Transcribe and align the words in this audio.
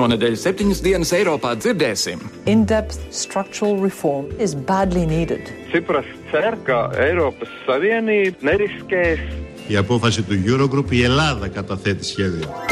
Šonadēļ 0.00 0.36
septiņas 0.40 0.78
dienas 0.80 1.10
Eiropā 1.12 1.50
dzirdēsim. 1.60 2.22
Cipras 5.70 6.08
cer, 6.30 6.56
ka 6.64 6.78
Eiropas 7.04 7.52
Savienība 7.66 8.48
neriskēs. 8.48 9.20
Η 9.68 9.76
απόφαση 9.76 10.22
του 10.22 10.34
Eurogroup 10.46 10.90
η 10.90 11.02
Ελλάδα 11.02 11.48
καταθέτει 11.48 12.04
σχέδιο. 12.04 12.69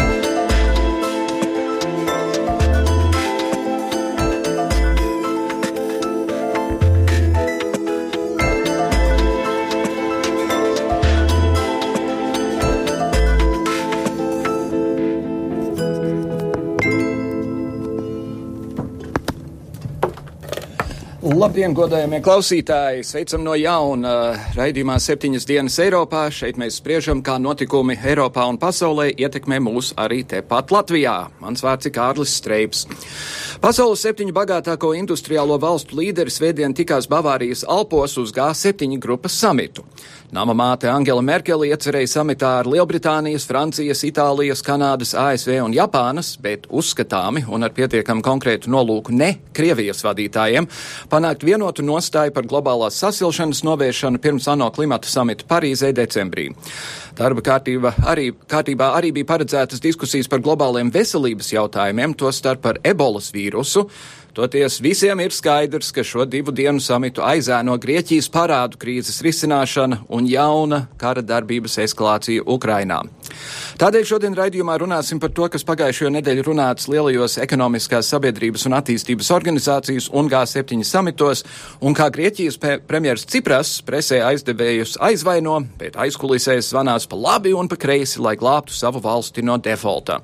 Labdien, 21.48 21.72
godājamie 21.72 22.18
klausītāji! 22.20 23.06
Sveicam 23.08 23.40
no 23.40 23.54
jauna 23.56 24.10
raidījumā 24.52 24.98
septiņas 25.00 25.46
dienas 25.48 25.78
Eiropā. 25.80 26.26
Šeit 26.28 26.58
mēs 26.60 26.76
spriežam, 26.76 27.22
kā 27.24 27.38
notikumi 27.40 27.96
Eiropā 27.96 28.44
un 28.52 28.58
pasaulē 28.60 29.06
ietekmē 29.14 29.56
mūs 29.64 29.94
arī 29.96 30.26
tepat 30.28 30.68
Latvijā. 30.76 31.14
Mans 31.40 31.64
vārds 31.64 31.88
ir 31.88 31.94
Kārlis 31.96 32.34
Streips. 32.36 32.84
Pasaules 33.58 34.04
septiņu 34.04 34.30
bagātāko 34.30 34.92
industriālo 34.94 35.56
valstu 35.58 35.96
līderi 35.98 36.30
svētdien 36.30 36.70
tikās 36.78 37.08
Bavārijas 37.10 37.64
Alpos 37.66 38.12
uz 38.22 38.30
G7 38.30 39.00
grupas 39.02 39.34
samitu. 39.34 39.82
Nama 40.30 40.54
māte 40.54 40.86
Angela 40.92 41.24
Merkele 41.24 41.70
iecerēja 41.72 42.10
samitā 42.12 42.52
ar 42.60 42.68
Lielbritānijas, 42.70 43.46
Francijas, 43.48 44.04
Itālijas, 44.06 44.62
Kanādas, 44.62 45.14
ASV 45.18 45.56
un 45.64 45.74
Japānas, 45.74 46.34
bet 46.38 46.68
uzskatāmi 46.70 47.42
un 47.48 47.66
ar 47.66 47.74
pietiekami 47.74 48.22
konkrētu 48.22 48.70
nolūku 48.70 49.16
ne 49.16 49.32
Krievijas 49.56 50.04
vadītājiem 50.06 50.68
panākt 51.10 51.42
vienotu 51.48 51.82
nostāju 51.82 52.36
par 52.36 52.46
globālās 52.46 53.00
sasilšanas 53.02 53.64
novēršanu 53.66 54.22
pirms 54.22 54.46
ANO 54.52 54.70
klimata 54.70 55.10
samita 55.10 55.48
Parīzē 55.50 55.90
decembrī. 55.96 56.52
Darba 57.18 57.42
kārtība 57.42 57.96
arī, 58.06 58.28
kārtībā 58.46 58.92
arī 58.94 59.10
bija 59.16 59.26
paredzētas 59.32 59.82
diskusijas 59.82 60.28
par 60.30 60.44
globāliem 60.44 60.92
veselības 60.94 61.50
jautājumiem, 61.56 62.14
tostarp 62.14 62.62
par 62.62 62.78
ebolas 62.86 63.32
vīrusu. 63.34 63.47
Toties 64.38 64.76
visiem 64.78 65.18
ir 65.18 65.32
skaidrs, 65.34 65.88
ka 65.90 66.04
šo 66.06 66.22
divu 66.22 66.52
dienu 66.54 66.78
samitu 66.78 67.24
aizēno 67.26 67.72
Grieķijas 67.82 68.28
parādu 68.30 68.78
krīzes 68.78 69.16
risināšana 69.26 70.04
un 70.14 70.28
jauna 70.30 70.84
kara 71.00 71.24
darbības 71.26 71.74
eskalācija 71.82 72.44
Ukrainā. 72.46 73.00
Tādēļ 73.82 74.04
šodien 74.06 74.36
raidījumā 74.38 74.76
runāsim 74.78 75.18
par 75.18 75.32
to, 75.34 75.48
kas 75.50 75.66
pagājušajā 75.66 76.12
nedēļā 76.14 76.44
runāts 76.46 76.86
lielajos 76.86 77.34
ekonomiskās 77.42 78.12
sabiedrības 78.14 78.68
un 78.70 78.78
attīstības 78.78 79.32
organizācijas 79.34 80.06
un 80.14 80.30
G7 80.30 80.86
samitos, 80.86 81.42
un 81.82 81.98
kā 81.98 82.06
Grieķijas 82.14 82.60
premjeras 82.86 83.26
Cipras 83.26 83.74
presē 83.82 84.20
aizdevējus 84.28 85.00
aizvaino, 85.08 85.58
bet 85.82 85.98
aizkulisēs 85.98 86.70
zvanās 86.70 87.10
pa 87.10 87.18
labi 87.18 87.56
un 87.58 87.66
pa 87.66 87.74
kreisi, 87.74 88.22
lai 88.22 88.36
glābtu 88.38 88.78
savu 88.78 89.02
valsti 89.02 89.42
no 89.42 89.58
defaulta. 89.58 90.22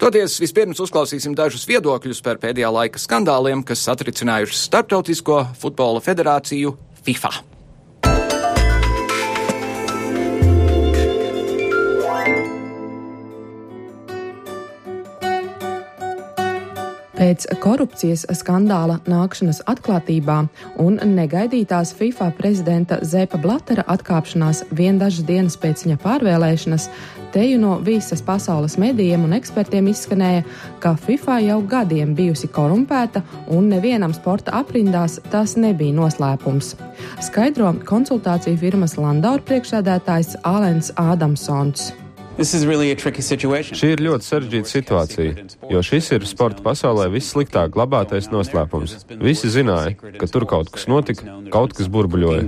Toties 0.00 0.38
vispirms 0.40 0.78
uzklausīsim 0.80 1.34
dažus 1.36 1.66
viedokļus 1.68 2.22
par 2.24 2.38
pēdējā 2.40 2.70
laika 2.72 2.96
skandāliem, 2.96 3.60
kas 3.60 3.82
satricinājuši 3.84 4.56
Startautisko 4.56 5.42
futbola 5.60 6.00
federāciju 6.00 6.72
FIFA. 7.04 7.34
Pēc 17.20 17.44
korupcijas 17.60 18.24
skandāla 18.40 18.96
nākšanas 19.04 19.60
atklātībā 19.68 20.38
un 20.80 20.96
negaidītās 21.12 21.92
FIFA 21.98 22.30
prezidenta 22.40 23.02
Zepa 23.04 23.36
Blatera 23.36 23.84
atkāpšanās 23.92 24.64
vien 24.72 24.96
dažas 24.96 25.28
dienas 25.28 25.60
pēc 25.60 25.84
viņa 25.84 26.00
pārvēlēšanas, 26.00 26.88
teju 27.32 27.60
no 27.62 27.78
visas 27.84 28.22
pasaules 28.22 28.76
medijiem 28.80 29.24
un 29.26 29.36
ekspertiem 29.36 29.88
izskanēja, 29.92 30.42
ka 30.82 30.94
FIFA 30.98 31.38
jau 31.46 31.60
gadiem 31.70 32.14
bijusi 32.18 32.50
korumpēta 32.50 33.22
un 33.54 33.70
nevienam 33.72 34.14
sporta 34.16 34.54
aprindās 34.60 35.20
tas 35.30 35.56
nebija 35.56 35.96
noslēpums. 35.96 36.74
Skaidro 37.24 37.72
konsultāciju 37.86 38.60
firmas 38.60 38.98
Landaur 39.00 39.42
priekšsēdētājs 39.46 40.38
Alens 40.44 40.94
Ādamsons. 41.00 41.90
Really 42.40 42.94
Šī 42.96 43.88
ir 43.92 44.00
ļoti 44.00 44.24
sarežģīta 44.24 44.70
situācija, 44.70 45.46
jo 45.68 45.82
šis 45.84 46.08
ir 46.16 46.24
sporta 46.24 46.64
pasaulē 46.64 47.10
vissliktāk 47.12 47.74
glabātais 47.74 48.30
noslēpums. 48.32 48.94
Visi 49.20 49.50
zināja, 49.52 49.92
ka 50.16 50.30
tur 50.30 50.48
kaut 50.48 50.72
kas 50.72 50.88
notika, 50.88 51.36
kaut 51.52 51.76
kas 51.76 51.90
burbuļoja. 51.92 52.46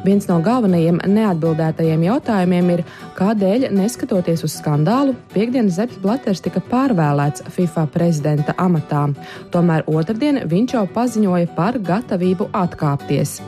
Viens 0.00 0.24
no 0.30 0.38
galvenajiem 0.40 0.96
neatbildētajiem 1.12 2.06
jautājumiem 2.06 2.70
ir, 2.72 2.82
kādēļ, 3.18 3.66
neskatoties 3.76 4.46
uz 4.46 4.54
skandālu, 4.56 5.12
piekdienas 5.34 5.76
Zepes 5.76 6.00
Blaters 6.00 6.40
tika 6.40 6.62
pārvēlēts 6.70 7.44
FIFA 7.52 7.84
prezidenta 7.92 8.54
amatā. 8.56 9.10
Tomēr 9.52 9.84
otrdien 9.92 10.40
viņš 10.48 10.76
jau 10.78 10.86
paziņoja 10.94 11.50
par 11.56 11.76
gatavību 11.84 12.48
atkāpties. 12.56 13.42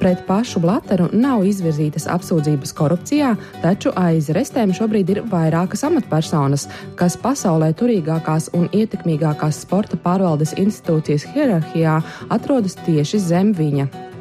Pret 0.00 0.22
pašu 0.26 0.62
Blateru 0.64 1.08
nav 1.12 1.44
izvirzītas 1.46 2.08
apsūdzības 2.10 2.72
korupcijā, 2.76 3.34
taču 3.62 3.92
aiz 3.96 4.30
restēm 4.32 4.72
šobrīd 4.76 5.12
ir 5.12 5.20
vairākas 5.28 5.84
amatpersonas, 5.88 6.66
kas 6.96 7.18
pasaulē 7.20 7.72
turīgākās 7.76 8.48
un 8.56 8.68
ietekmīgākās 8.72 9.60
sporta 9.66 10.00
pārvaldes 10.00 10.56
institūcijas 10.56 11.28
hierarhijā 11.36 12.00
atrodas 12.32 12.80
tieši 12.80 13.22
zem 13.28 13.52
viņa. 13.56 14.11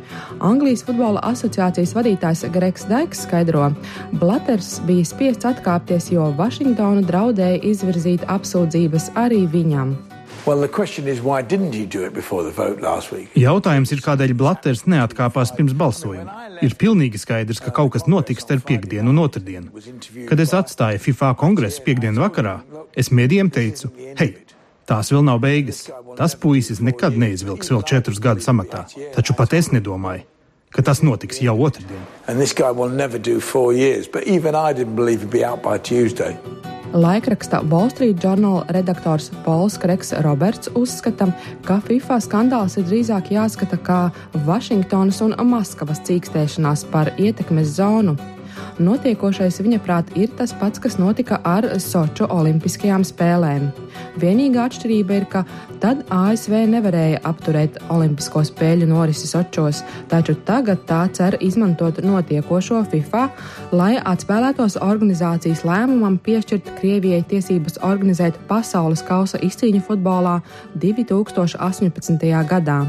Anglijas 0.42 0.82
futbola 0.86 1.22
asociācijas 1.30 1.94
vadītājs 1.94 2.48
Gregs 2.54 2.88
Daiks 2.90 3.26
skaidro, 3.28 3.68
Blaters 4.18 4.80
bija 4.88 5.06
spiests 5.06 5.46
atkāpties, 5.46 6.10
jo 6.14 6.32
Vašingtona 6.38 7.04
draudēja 7.06 7.62
izvirzīt 7.72 8.26
apsūdzības 8.26 9.12
arī 9.22 9.46
viņam. 9.52 9.94
Jautājums 13.38 13.92
ir, 13.94 14.02
kādēļ 14.02 14.34
Blaters 14.40 14.88
neatkāpās 14.90 15.54
pirms 15.54 15.76
balsojuma. 15.78 16.48
Ir 16.66 16.74
pilnīgi 16.82 17.22
skaidrs, 17.22 17.62
ka 17.62 17.74
kaut 17.78 17.94
kas 17.94 18.08
notiks 18.10 18.48
starp 18.48 18.66
piekdienu 18.66 19.14
un 19.14 19.22
otrdienu. 19.22 19.70
Kad 20.30 20.42
es 20.42 20.56
atstāju 20.58 21.04
FIFA 21.06 21.36
kongresu 21.38 21.86
piekdienu 21.86 22.26
vakarā, 22.26 22.58
es 22.98 23.14
mēdījiem 23.14 23.54
teicu, 23.54 23.94
hei, 24.18 24.34
tās 24.90 25.14
vēl 25.14 25.22
nav 25.30 25.44
beigas. 25.46 25.86
Tas 26.18 26.34
puisis 26.34 26.82
nekad 26.82 27.22
neizvilks 27.22 27.70
vēl 27.70 27.86
četrus 27.86 28.22
gadus 28.24 28.50
amatā, 28.50 28.88
taču 29.14 29.38
pat 29.38 29.54
es 29.58 29.70
nedomāju, 29.76 30.26
ka 30.72 30.82
tas 30.82 31.02
notiks 31.04 31.42
jau 31.44 31.56
otrdien. 31.68 32.02
Laikraksta 36.92 37.62
Wall 37.72 37.90
Street 37.90 38.20
Journal 38.24 38.66
redaktors 38.76 39.30
Pols 39.46 39.78
Kreks 39.80 40.12
Roberts 40.26 40.68
uzskata, 40.76 41.30
ka 41.64 41.80
FIFA 41.88 42.18
skandāls 42.20 42.76
ir 42.76 42.84
drīzāk 42.90 43.32
jāskata 43.32 43.80
kā 43.80 44.00
Vašingtonas 44.48 45.22
un 45.24 45.36
Maskavas 45.48 46.04
cīkstēšanās 46.08 46.84
par 46.92 47.14
ietekmes 47.16 47.78
zonu. 47.78 48.18
Notiekošais 48.80 49.60
viņa 49.62 49.80
prāt 49.84 50.12
ir 50.16 50.32
tas 50.38 50.54
pats, 50.56 50.80
kas 50.80 50.98
notika 51.02 51.42
ar 51.44 51.68
Soču 51.82 52.28
Olimpiskajām 52.32 53.04
spēlēm. 53.08 53.68
Vienīgā 54.22 54.68
atšķirība 54.70 55.18
ir, 55.20 55.26
ka 55.32 55.44
tad 55.84 56.06
ASV 56.14 56.56
nevarēja 56.72 57.20
apturēt 57.28 57.82
Olimpisko 57.92 58.44
spēļu 58.48 58.88
norisi 58.92 59.28
Sočos, 59.28 59.84
taču 60.12 60.38
tagad 60.48 60.86
tā 60.90 61.04
cer 61.16 61.38
izmantot 61.42 62.00
notiekošo 62.06 62.84
FIFA, 62.94 63.28
lai 63.76 63.94
atspēlētos 64.00 64.80
organizācijas 64.82 65.66
lēmumam 65.68 66.18
piešķirt 66.24 66.76
Krievijai 66.80 67.26
tiesības 67.28 67.82
organizēt 67.84 68.40
pasaules 68.48 69.04
kausa 69.08 69.42
izcīņu 69.44 69.84
futbolā 69.90 70.40
2018. 70.80 72.32
gadā. 72.50 72.82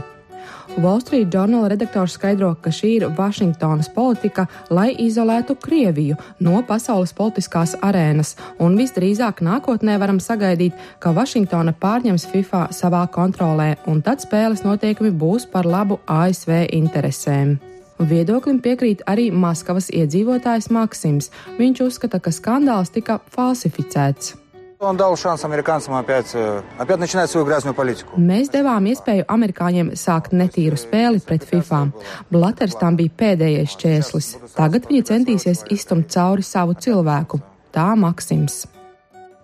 Wall 0.79 1.01
Street 1.01 1.29
Journal 1.35 1.69
redaktors 1.69 2.15
skaidro, 2.17 2.55
ka 2.61 2.71
šī 2.73 2.91
ir 2.97 3.05
Vašingtonas 3.17 3.91
politika, 3.93 4.47
lai 4.71 4.95
izolētu 5.05 5.57
Krieviju 5.61 6.17
no 6.41 6.63
pasaules 6.69 7.13
politiskās 7.13 7.75
arēnas, 7.85 8.33
un 8.59 8.79
visdrīzāk 8.81 9.45
nākotnē 9.45 9.99
varam 10.01 10.21
sagaidīt, 10.21 10.73
ka 10.99 11.13
Vašingtona 11.13 11.77
pārņems 11.77 12.25
FIFA 12.33 12.63
savā 12.73 13.05
kontrolē, 13.13 13.75
un 13.87 14.01
tad 14.03 14.25
spēles 14.25 14.65
noteikumi 14.65 15.13
būs 15.13 15.47
par 15.53 15.69
labu 15.69 16.01
ASV 16.09 16.65
interesēm. 16.73 17.59
Viedoklim 18.01 18.59
piekrīt 18.65 19.05
arī 19.07 19.29
Maskavas 19.31 19.91
iedzīvotājs 19.93 20.73
Maksims. 20.73 21.29
Viņš 21.61 21.85
uzskata, 21.85 22.19
ka 22.19 22.33
skandāls 22.33 22.91
tika 22.91 23.21
falsificēts. 23.37 24.42
Он 24.82 24.96
дал 24.96 25.18
шанс 25.18 25.44
американцам 25.44 25.96
опять, 25.96 26.36
э, 26.36 26.62
опять 26.78 27.00
начинать 27.00 27.32
свою 27.32 27.48
грязную 27.48 27.74
политику. 27.74 28.14
Mēs 28.16 28.52
devām 28.54 28.86
iespēju 28.86 29.26
amerikāņiem 29.26 29.90
sākt 29.98 30.36
netīru 30.38 30.78
spēli 30.78 31.18
pret 31.26 31.42
FIFA. 31.50 31.92
Blaters 32.30 32.78
tam 32.78 32.96
bija 32.96 33.10
pēdējais 33.10 33.74
čēslis. 33.74 34.36
Tagad 34.54 34.86
viņi 34.86 35.02
centīsies 35.10 35.66
iztumt 35.74 36.14
cauri 36.14 36.46
savu 36.46 36.78
cilvēku. 36.78 37.42
Tā 37.74 37.96
Maksims. 37.98 38.68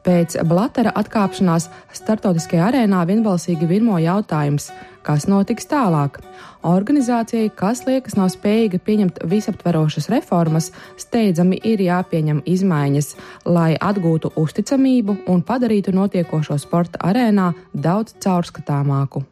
Pēc 0.09 0.39
Blatera 0.49 0.89
atkāpšanās 0.97 1.67
startautiskajā 1.93 2.71
arēnā 2.71 3.03
vienbalsīgi 3.11 3.67
virmo 3.69 3.99
jautājums, 4.01 4.71
kas 5.05 5.27
notiks 5.29 5.69
tālāk. 5.69 6.17
Organizācijai, 6.65 7.51
kas 7.53 7.85
liekas 7.85 8.17
nav 8.17 8.31
spējīga 8.33 8.81
pieņemt 8.87 9.21
visaptverošas 9.29 10.09
reformas, 10.09 10.71
steidzami 10.97 11.61
ir 11.61 11.85
jāpieņem 11.85 12.41
izmaiņas, 12.49 13.11
lai 13.53 13.75
atgūtu 13.77 14.33
uzticamību 14.41 15.19
un 15.29 15.45
padarītu 15.45 15.93
notiekošo 15.93 16.57
sporta 16.57 17.05
arēnā 17.05 17.53
daudz 17.77 18.17
caurskatāmāku. 18.25 19.27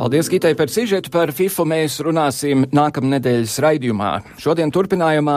Paldies, 0.00 0.30
Gitai, 0.32 0.54
par 0.56 0.70
sižetu 0.72 1.10
par 1.12 1.28
FIFA. 1.28 1.64
Mēs 1.68 1.98
runāsim 2.00 2.62
nākamnedēļas 2.72 3.58
raidījumā. 3.60 4.12
Šodien 4.40 4.70
turpinājumā 4.72 5.34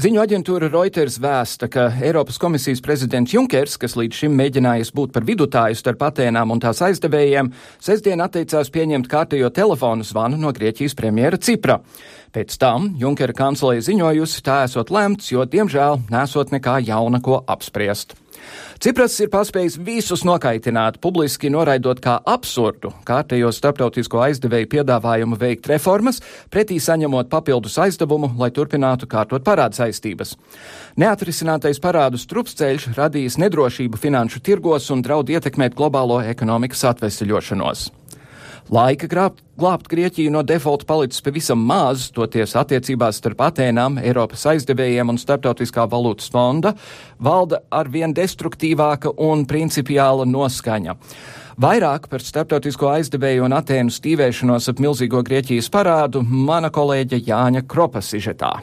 ziņu 0.00 0.22
aģentūra 0.22 0.70
Reuters 0.72 1.18
vēsta, 1.20 1.68
ka 1.68 1.90
Eiropas 2.00 2.40
komisijas 2.40 2.80
prezidents 2.80 3.34
Junkers, 3.36 3.74
kas 3.76 3.98
līdz 4.00 4.22
šim 4.22 4.38
mēģinājis 4.40 4.94
būt 4.96 5.12
par 5.12 5.26
vidutāju 5.28 5.76
starp 5.76 6.06
Atēnām 6.08 6.54
un 6.54 6.64
tās 6.64 6.80
aizdevējiem, 6.86 7.52
sestdien 7.76 8.24
atteicās 8.24 8.72
pieņemt 8.72 9.10
kārtējo 9.12 9.52
telefonu 9.52 10.08
zvanu 10.08 10.40
no 10.40 10.54
Grieķijas 10.56 10.96
premjera 10.96 11.36
Cipra. 11.36 11.82
Pēc 12.32 12.56
tam 12.56 12.94
Junkera 12.96 13.36
kancelē 13.36 13.82
ziņojusi, 13.84 14.40
tā 14.48 14.62
esot 14.64 14.88
lemts, 14.96 15.28
jo, 15.28 15.44
diemžēl, 15.44 16.06
nesot 16.08 16.56
nekā 16.56 16.80
jauna, 16.88 17.20
ko 17.20 17.42
apspriest. 17.44 18.16
Cipras 18.80 19.12
ir 19.20 19.28
paspējis 19.28 19.76
visus 19.84 20.22
nokaitināt, 20.24 20.96
publiski 21.04 21.50
noraidot 21.52 21.98
kā 22.00 22.14
absurdu 22.24 22.94
kārtējo 23.04 23.50
starptautisko 23.52 24.22
aizdevēju 24.24 24.70
piedāvājumu 24.72 25.36
veikt 25.40 25.68
reformas, 25.68 26.22
pretī 26.48 26.78
saņemot 26.80 27.28
papildus 27.28 27.76
aizdevumu, 27.84 28.32
lai 28.40 28.48
turpinātu 28.56 29.10
kārtot 29.10 29.44
parādu 29.44 29.82
saistības. 29.82 30.32
Neatrisinātais 30.96 31.82
parādu 31.84 32.20
strupceļš 32.20 32.90
radījis 32.96 33.36
nedrošību 33.44 34.00
finanšu 34.00 34.40
tirgos 34.48 34.88
un 34.94 35.04
draud 35.04 35.28
ietekmēt 35.28 35.76
globālo 35.76 36.22
ekonomikas 36.24 36.88
atvesļošanos. 36.94 37.90
Laika 38.70 39.08
grābt, 39.10 39.40
glābt 39.58 39.88
Grieķiju 39.90 40.30
no 40.30 40.44
defaulta 40.46 40.86
palicis 40.86 41.24
pavisam 41.26 41.58
maz, 41.66 42.04
toties 42.14 42.52
attiecībās 42.54 43.18
starp 43.18 43.42
Atēnām, 43.48 43.96
Eiropas 43.98 44.44
aizdevējiem 44.52 45.10
un 45.10 45.18
Startautiskā 45.18 45.88
valūtas 45.90 46.30
fonda 46.30 46.76
valda 47.18 47.64
arvien 47.74 48.14
destruktīvāka 48.14 49.10
un 49.26 49.42
principiāla 49.50 50.22
noskaņa. 50.22 50.94
Vairāk 51.60 52.06
par 52.12 52.22
starptautisko 52.22 52.92
aizdevēju 52.94 53.48
un 53.48 53.58
Atēnu 53.58 53.90
stīvēšanos 53.90 54.70
ap 54.70 54.86
milzīgo 54.86 55.24
Grieķijas 55.26 55.66
parādu 55.74 56.22
mana 56.22 56.70
kolēģe 56.70 57.24
Jāņa 57.26 57.66
Kropa 57.66 57.98
sižetā. 58.06 58.54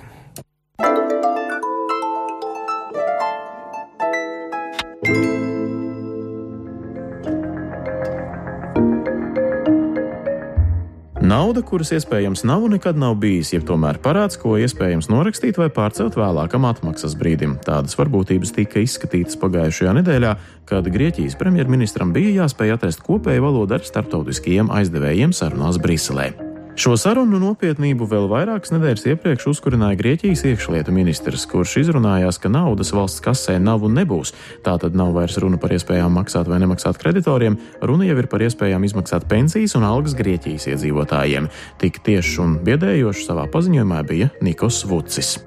Nauda, 11.57 11.71
kuras 11.71 11.89
iespējams 11.89 12.43
nav 12.45 12.67
un 12.67 12.75
nekad 12.75 12.99
nav 13.01 13.15
bijis, 13.17 13.49
jeb 13.49 13.63
tomēr 13.65 13.97
parāds, 14.03 14.37
ko 14.37 14.59
iespējams 14.61 15.07
norakstīt 15.09 15.57
vai 15.57 15.71
pārcelt 15.73 16.13
vēlākam 16.13 16.67
atmaksas 16.69 17.15
brīdim. 17.17 17.55
Tādas 17.65 17.97
varbūtības 17.97 18.53
tika 18.53 18.83
izskatītas 18.85 19.41
pagājušajā 19.41 19.97
nedēļā, 19.97 20.37
kad 20.69 20.93
Grieķijas 20.93 21.33
premjerministram 21.41 22.13
bija 22.13 22.43
jāspēj 22.43 22.75
atrast 22.75 23.01
kopēju 23.07 23.49
valodu 23.49 23.79
ar 23.79 23.89
starptautiskajiem 23.89 24.69
aizdevējiem 24.69 25.33
sarunās 25.33 25.81
Briselē. 25.81 26.35
Šo 26.77 26.91
sarunu 26.93 27.39
nopietnību 27.41 28.05
vēl 28.05 28.27
vairākas 28.29 28.69
nedēļas 28.69 29.07
iepriekš 29.09 29.47
uzkurināja 29.49 29.97
Grieķijas 29.97 30.43
iekšlietu 30.45 30.93
ministrs, 30.93 31.47
kurš 31.49 31.71
izrunājās, 31.81 32.37
ka 32.37 32.51
naudas 32.53 32.91
valsts 32.93 33.23
kasē 33.25 33.55
nav 33.57 33.81
un 33.87 33.95
nebūs. 33.97 34.29
Tā 34.61 34.75
tad 34.77 34.93
nav 34.93 35.09
vairs 35.15 35.39
runa 35.41 35.57
par 35.57 35.73
iespējām 35.73 36.13
maksāt 36.13 36.45
vai 36.45 36.59
nemaksāt 36.61 36.99
kreditoriem, 37.01 37.57
runa 37.81 38.05
jau 38.05 38.17
ir 38.21 38.27
par 38.29 38.45
iespējām 38.45 38.85
izmaksāt 38.85 39.25
pensijas 39.25 39.73
un 39.73 39.87
algas 39.89 40.13
Grieķijas 40.19 40.67
iedzīvotājiem. 40.75 41.47
Tik 41.81 41.97
tieši 42.05 42.37
un 42.45 42.53
biedējoši 42.69 43.25
savā 43.25 43.47
paziņojumā 43.57 44.03
bija 44.05 44.29
Nikos 44.45 44.83
Vucis. 44.85 45.39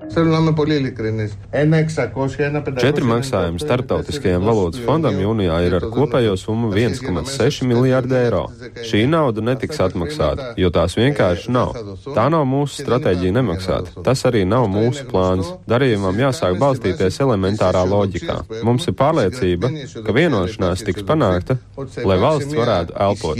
Četri 2.82 3.06
maksājumi 3.06 3.62
starptautiskajam 3.62 4.50
valodas 4.50 4.82
fondam 4.82 5.22
jūnijā 5.22 5.62
ir 5.68 5.78
ar 5.78 5.86
kopējo 5.94 6.34
summu 6.42 6.74
1,6 6.74 7.62
miljārdu 7.70 8.18
eiro. 8.18 8.44
Šī 8.82 9.06
nauda 9.06 9.46
netiks 9.52 9.78
atmaksāta, 9.86 10.50
jo 10.58 10.74
tās 10.74 10.98
vienkārši 10.98 11.19
vienkārši 11.20 11.52
nav. 11.52 11.74
Tā 12.14 12.26
nav 12.32 12.44
mūsu 12.48 12.84
stratēģija 12.84 13.34
nemaksāt. 13.36 13.92
Tas 14.04 14.24
arī 14.28 14.44
nav 14.48 14.68
mūsu 14.72 15.06
plāns. 15.10 15.52
Darījumam 15.70 16.18
jāsāk 16.20 16.58
balstīties 16.60 17.20
elementārā 17.24 17.84
loģikā. 17.88 18.40
Mums 18.66 18.88
ir 18.88 18.96
pārliecība, 18.98 19.72
ka 20.06 20.16
vienošanās 20.16 20.84
tiks 20.86 21.06
panākta, 21.06 21.58
lai 22.04 22.20
valsts 22.20 22.56
varētu 22.56 22.96
elpot. 23.08 23.36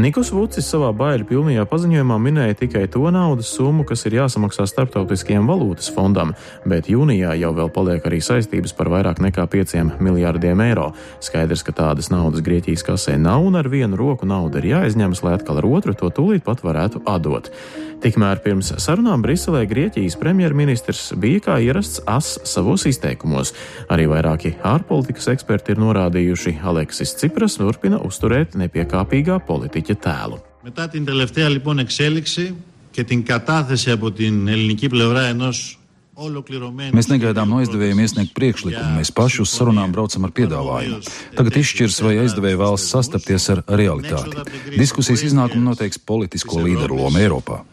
Nikos 0.00 0.30
Vucis 0.32 0.64
savā 0.70 0.88
baiļu 0.96 1.26
pilnajā 1.28 1.66
paziņojumā 1.68 2.16
minēja 2.24 2.56
tikai 2.62 2.86
to 2.88 3.02
naudas 3.12 3.50
summu, 3.52 3.84
kas 3.84 4.06
ir 4.08 4.14
jāsamaksā 4.16 4.64
starptautiskajam 4.70 5.50
valūtas 5.50 5.90
fondam, 5.92 6.32
bet 6.64 6.88
jūnijā 6.88 7.34
jau 7.42 7.50
vēl 7.58 7.68
paliek 7.74 8.06
arī 8.08 8.22
saistības 8.24 8.72
par 8.78 8.88
vairāk 8.94 9.20
nekā 9.20 9.44
5 9.52 10.00
miljārdiem 10.00 10.62
eiro. 10.70 10.88
Skaidrs, 11.20 11.66
ka 11.66 11.76
tādas 11.82 12.08
naudas 12.14 12.40
Grieķijas 12.46 12.86
kasē 12.86 13.18
nav 13.20 13.44
un 13.50 13.60
ar 13.60 13.68
vienu 13.68 14.00
roku 14.00 14.28
nauda 14.30 14.62
ir 14.62 14.70
jāizņemas, 14.70 15.20
lai 15.26 15.36
atkal 15.36 15.60
ar 15.60 15.68
otru 15.68 15.92
to 15.92 16.08
tūlīt 16.16 16.48
pat 16.48 16.64
varētu 16.64 17.04
atdot. 17.04 17.52
Tikmēr 18.00 18.38
pirms 18.40 18.70
sarunām 18.80 19.20
Briselē 19.20 19.66
Grieķijas 19.68 20.14
premjerministrs 20.16 21.10
bija 21.20 21.42
kā 21.44 21.56
ierasts 21.60 22.00
as 22.08 22.30
savos 22.48 22.86
izteikumos. 22.88 23.52
Arī 23.92 24.06
vairāki 24.08 24.54
ārpolitikas 24.64 25.28
eksperti 25.34 25.74
ir 25.74 25.82
norādījuši, 25.82 26.54
Aleksis 26.64 27.12
Cipras 27.20 27.58
turpina 27.60 28.00
uzturēt 28.00 28.56
nepiekāpīgā 28.56 29.36
politiķa 29.44 29.89
tēlu. 29.89 30.41
Μετά 30.61 30.87
την 30.87 31.05
τελευταία 31.05 31.49
λοιπόν 31.49 31.79
εξέλιξη 31.79 32.55
και 32.91 33.03
την 33.03 33.25
κατάθεση 33.25 33.91
από 33.91 34.11
την 34.11 34.47
ελληνική 34.47 34.87
πλευρά 34.87 35.25
ενός 35.25 35.79
Mēs 36.15 37.09
negaidām 37.11 37.49
no 37.51 37.57
aizdevējiem 37.59 37.99
iesniegt 37.99 38.31
priekšlikumu, 38.37 39.01
mēs 39.01 39.09
paši 39.11 39.41
uz 39.43 39.51
sarunām 39.51 39.91
braucam 39.91 40.23
ar 40.23 40.31
piedāvājumu. 40.31 41.01
Tagad 41.35 41.57
izšķirs, 41.59 41.97
vai 42.05 42.13
aizdevēja 42.21 42.59
vēlas 42.61 42.85
sastapties 42.87 43.49
ar 43.51 43.63
realitāti. 43.67 44.45
Diskusijas 44.79 45.25
iznākumu 45.27 45.73
noteiks 45.73 45.99
politisko 45.99 46.63
līderu 46.63 47.01
loma 47.03 47.19
Eiropā. 47.19 47.65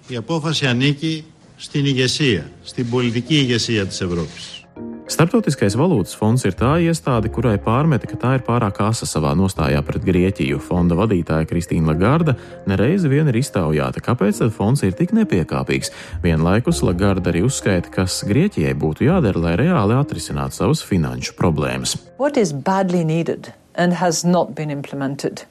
Στην 1.57 1.87
ηγεσία, 1.87 2.51
στην 2.63 2.91
πολιτική 2.91 3.35
ηγεσία 3.35 3.87
της 3.87 4.01
Ευρώπης. 4.01 4.56
Startautiskais 5.08 5.78
valūtas 5.80 6.18
fonds 6.20 6.44
ir 6.44 6.56
tā 6.60 6.74
iestāde, 6.84 7.30
kurai 7.32 7.56
pārmeta, 7.64 8.10
ka 8.12 8.18
tā 8.20 8.34
ir 8.36 8.42
pārāk 8.44 8.82
asa 8.84 9.08
savā 9.08 9.32
nostājā 9.40 9.80
pret 9.88 10.04
Grieķiju. 10.04 10.60
Fonda 10.60 10.98
vadītāja 11.00 11.48
Kristīna 11.48 11.94
Lagarda 11.94 12.36
nereizi 12.68 13.08
vien 13.08 13.32
ir 13.32 13.38
iztaujāta, 13.40 14.04
kāpēc 14.04 14.42
tad 14.44 14.52
fonds 14.56 14.84
ir 14.84 14.98
tik 15.00 15.14
nepiekāpīgs. 15.16 15.94
Vienlaikus 16.26 16.84
Lagarda 16.84 17.32
arī 17.32 17.46
uzskaita, 17.48 17.94
kas 17.94 18.20
Grieķijai 18.28 18.76
būtu 18.76 19.08
jādara, 19.08 19.46
lai 19.46 19.56
reāli 19.64 19.96
atrisinātu 19.96 20.60
savas 20.60 20.84
finanšu 20.84 21.38
problēmas. 21.40 21.96
What 22.20 22.36
is 22.36 22.52
badly 22.52 23.06
needed 23.08 23.54
and 23.78 23.94
has 23.94 24.26
not 24.26 24.56
been 24.56 24.70
implemented? 24.70 25.46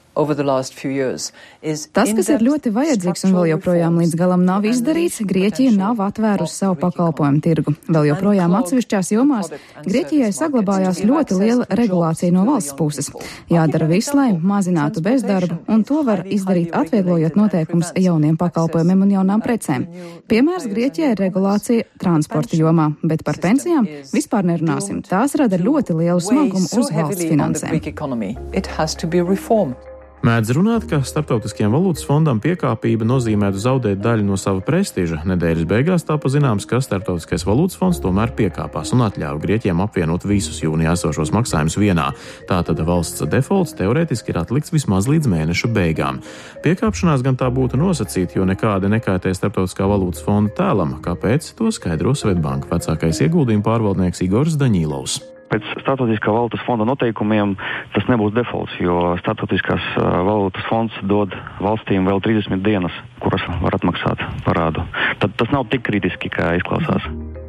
Tas, 1.93 2.13
kas 2.17 2.29
ir 2.33 2.41
ļoti 2.41 2.71
vajadzīgs 2.73 3.27
un 3.29 3.35
vēl 3.37 3.51
joprojām 3.51 3.99
līdz 4.01 4.15
galam 4.17 4.47
nav 4.49 4.65
izdarīts, 4.65 5.19
Grieķija 5.29 5.75
nav 5.77 6.01
atvērusi 6.01 6.63
savu 6.63 6.79
pakalpojumu 6.81 7.43
tirgu. 7.45 7.75
Vēl 7.85 8.09
joprojām 8.09 8.55
atsevišķās 8.57 9.13
jomās 9.13 9.51
Grieķijai 9.85 10.31
saglabājās 10.33 11.03
ļoti 11.05 11.37
liela 11.37 11.67
regulācija 11.69 12.33
no 12.33 12.47
valsts 12.49 12.73
puses. 12.79 13.11
Jādara 13.53 13.91
viss, 13.91 14.15
lai 14.17 14.31
mazinātu 14.33 15.03
bezdarbu, 15.05 15.59
un 15.69 15.85
to 15.85 16.01
var 16.07 16.25
izdarīt 16.25 16.73
atvieglojot 16.73 17.37
noteikums 17.37 17.93
jauniem 18.01 18.41
pakalpojumiem 18.41 19.05
un 19.05 19.15
jaunām 19.19 19.45
precēm. 19.45 19.85
Piemērs 20.33 20.65
Grieķijai 20.73 21.13
ir 21.13 21.25
regulācija 21.27 21.91
transporta 22.01 22.57
jomā, 22.57 22.89
bet 23.05 23.27
par 23.27 23.37
pensijām 23.43 23.85
vispār 24.17 24.49
nerunāsim. 24.49 25.05
Tās 25.05 25.37
rada 25.37 25.61
ļoti 25.61 26.01
lielu 26.01 26.25
smagumu 26.25 26.73
uz 26.73 26.93
valsts 26.97 27.29
finansēm. 27.29 27.77
Mēdz 30.27 30.49
runāt, 30.57 30.87
ka 30.91 31.03
Startautiskajam 31.07 31.75
valūtas 31.77 32.03
fondam 32.09 32.41
piekāpība 32.43 33.07
nozīmētu 33.07 33.61
zaudēt 33.63 34.01
daļu 34.03 34.25
no 34.27 34.39
sava 34.41 34.63
prestiža. 34.65 35.21
Nedēļas 35.29 35.69
beigās 35.69 36.07
tāpa 36.09 36.31
zināms, 36.33 36.65
ka 36.67 36.81
Startautiskais 36.83 37.45
valūtas 37.47 37.79
fonds 37.79 38.01
tomēr 38.03 38.33
piekāpās 38.39 38.91
un 38.97 39.05
atļāva 39.07 39.39
Grieķiem 39.45 39.85
apvienot 39.85 40.27
visus 40.27 40.63
jūnijā 40.65 40.97
esošos 40.97 41.31
maksājumus 41.37 41.79
vienā. 41.79 42.09
Tātad 42.49 42.81
valsts 42.89 43.23
defaults 43.31 43.77
teorētiski 43.79 44.35
ir 44.35 44.41
atlikts 44.43 44.75
vismaz 44.75 45.07
līdz 45.07 45.31
mēneša 45.31 45.71
beigām. 45.77 46.19
Piekāpšanās 46.65 47.23
gan 47.23 47.39
tā 47.39 47.53
būtu 47.53 47.79
nosacīta, 47.79 48.41
jo 48.41 48.49
nekāda 48.49 48.91
nekaitē 48.97 49.37
Startautiskā 49.37 49.87
valūtas 49.87 50.27
fonda 50.27 50.57
tēlam, 50.59 50.99
kāpēc 51.07 51.53
to 51.61 51.71
skaidro 51.71 52.17
Svetbanka 52.19 52.73
vecākais 52.73 53.23
ieguldījuma 53.29 53.69
pārvaldnieks 53.69 54.27
Igors 54.27 54.59
Daņīlovs. 54.59 55.36
Pēc 55.53 55.67
Startautiskā 55.83 56.33
valūtas 56.35 56.65
fonda 56.67 56.87
noteikumiem 56.89 57.55
tas 57.95 58.09
nebūs 58.11 58.35
defaults, 58.35 58.75
jo 58.83 59.15
Startautiskās 59.21 59.85
valūtas 59.97 60.67
fonds 60.71 60.97
dod 61.07 61.35
valstīm 61.63 62.09
vēl 62.09 62.23
30 62.25 62.65
dienas, 62.67 62.95
kuras 63.23 63.47
var 63.63 63.79
atmaksāt 63.79 64.23
parādu. 64.47 64.85
Tad 65.23 65.39
tas 65.39 65.55
nav 65.55 65.69
tik 65.71 65.87
kritiski, 65.87 66.33
kā 66.33 66.57
izklausās. 66.59 67.07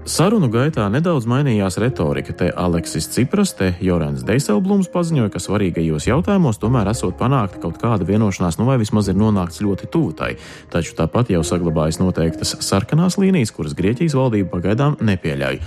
Sarunu 0.07 0.47
gaitā 0.47 0.85
nedaudz 0.87 1.25
mainījās 1.27 1.75
retorika. 1.83 2.31
Te 2.31 2.47
Aleksis 2.55 3.09
Cipras, 3.11 3.51
te 3.59 3.73
Jorans 3.83 4.21
Deiselblums 4.23 4.87
paziņoja, 4.93 5.33
ka 5.33 5.41
svarīgajos 5.43 6.07
jautājumos 6.07 6.61
tomēr 6.61 6.87
esot 6.93 7.17
panākta 7.19 7.59
kaut 7.65 7.75
kāda 7.81 8.07
vienošanās, 8.07 8.55
nu 8.55 8.69
vai 8.69 8.77
vismaz 8.79 9.11
ir 9.11 9.19
nonākts 9.19 9.59
ļoti 9.65 9.91
tūtai. 9.91 10.31
Taču 10.71 10.95
tāpat 10.95 11.33
jau 11.35 11.43
saglabājas 11.43 11.99
noteiktas 11.99 12.55
sarkanās 12.63 13.19
līnijas, 13.19 13.51
kuras 13.51 13.75
Grieķijas 13.75 14.15
valdība 14.15 14.53
pagaidām 14.55 14.95
nepieļauj. 15.03 15.59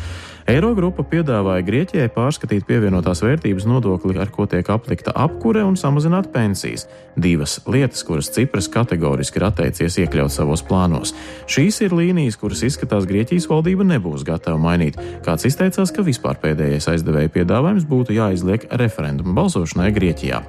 Eirogrupa 0.51 1.05
piedāvāja 1.07 1.63
Grieķijai 1.63 2.09
pārskatīt 2.11 2.65
pievienotās 2.67 3.21
vērtības 3.23 3.69
nodokli, 3.71 4.17
ar 4.19 4.33
ko 4.35 4.49
tiek 4.51 4.67
aplikta 4.73 5.13
apkure 5.15 5.63
un 5.63 5.77
samazināt 5.79 6.33
pensijas. 6.35 6.89
Divas 7.15 7.61
lietas, 7.71 8.03
kuras 8.09 8.33
Cipras 8.35 8.67
kategoriski 8.73 9.39
ir 9.39 9.47
atteicies 9.47 10.01
iekļaut 10.03 10.35
savos 10.35 10.65
plānos. 10.67 11.15
Šīs 11.47 11.79
ir 11.87 11.95
līnijas, 11.95 12.41
kuras 12.41 12.65
izskatās 12.67 13.07
Grieķijas 13.07 13.47
valdība 13.53 13.87
nebūs 13.93 14.27
gatava 14.27 14.59
mainīt. 14.59 14.99
Kāds 15.23 15.47
izteicās, 15.47 15.95
ka 15.95 16.03
vispār 16.09 16.43
pēdējais 16.43 16.91
aizdevēja 16.97 17.31
piedāvājums 17.37 17.87
būtu 17.87 18.19
jāizliek 18.19 18.67
referenduma 18.83 19.37
balsošanai 19.39 19.93
Grieķijā. 19.95 20.43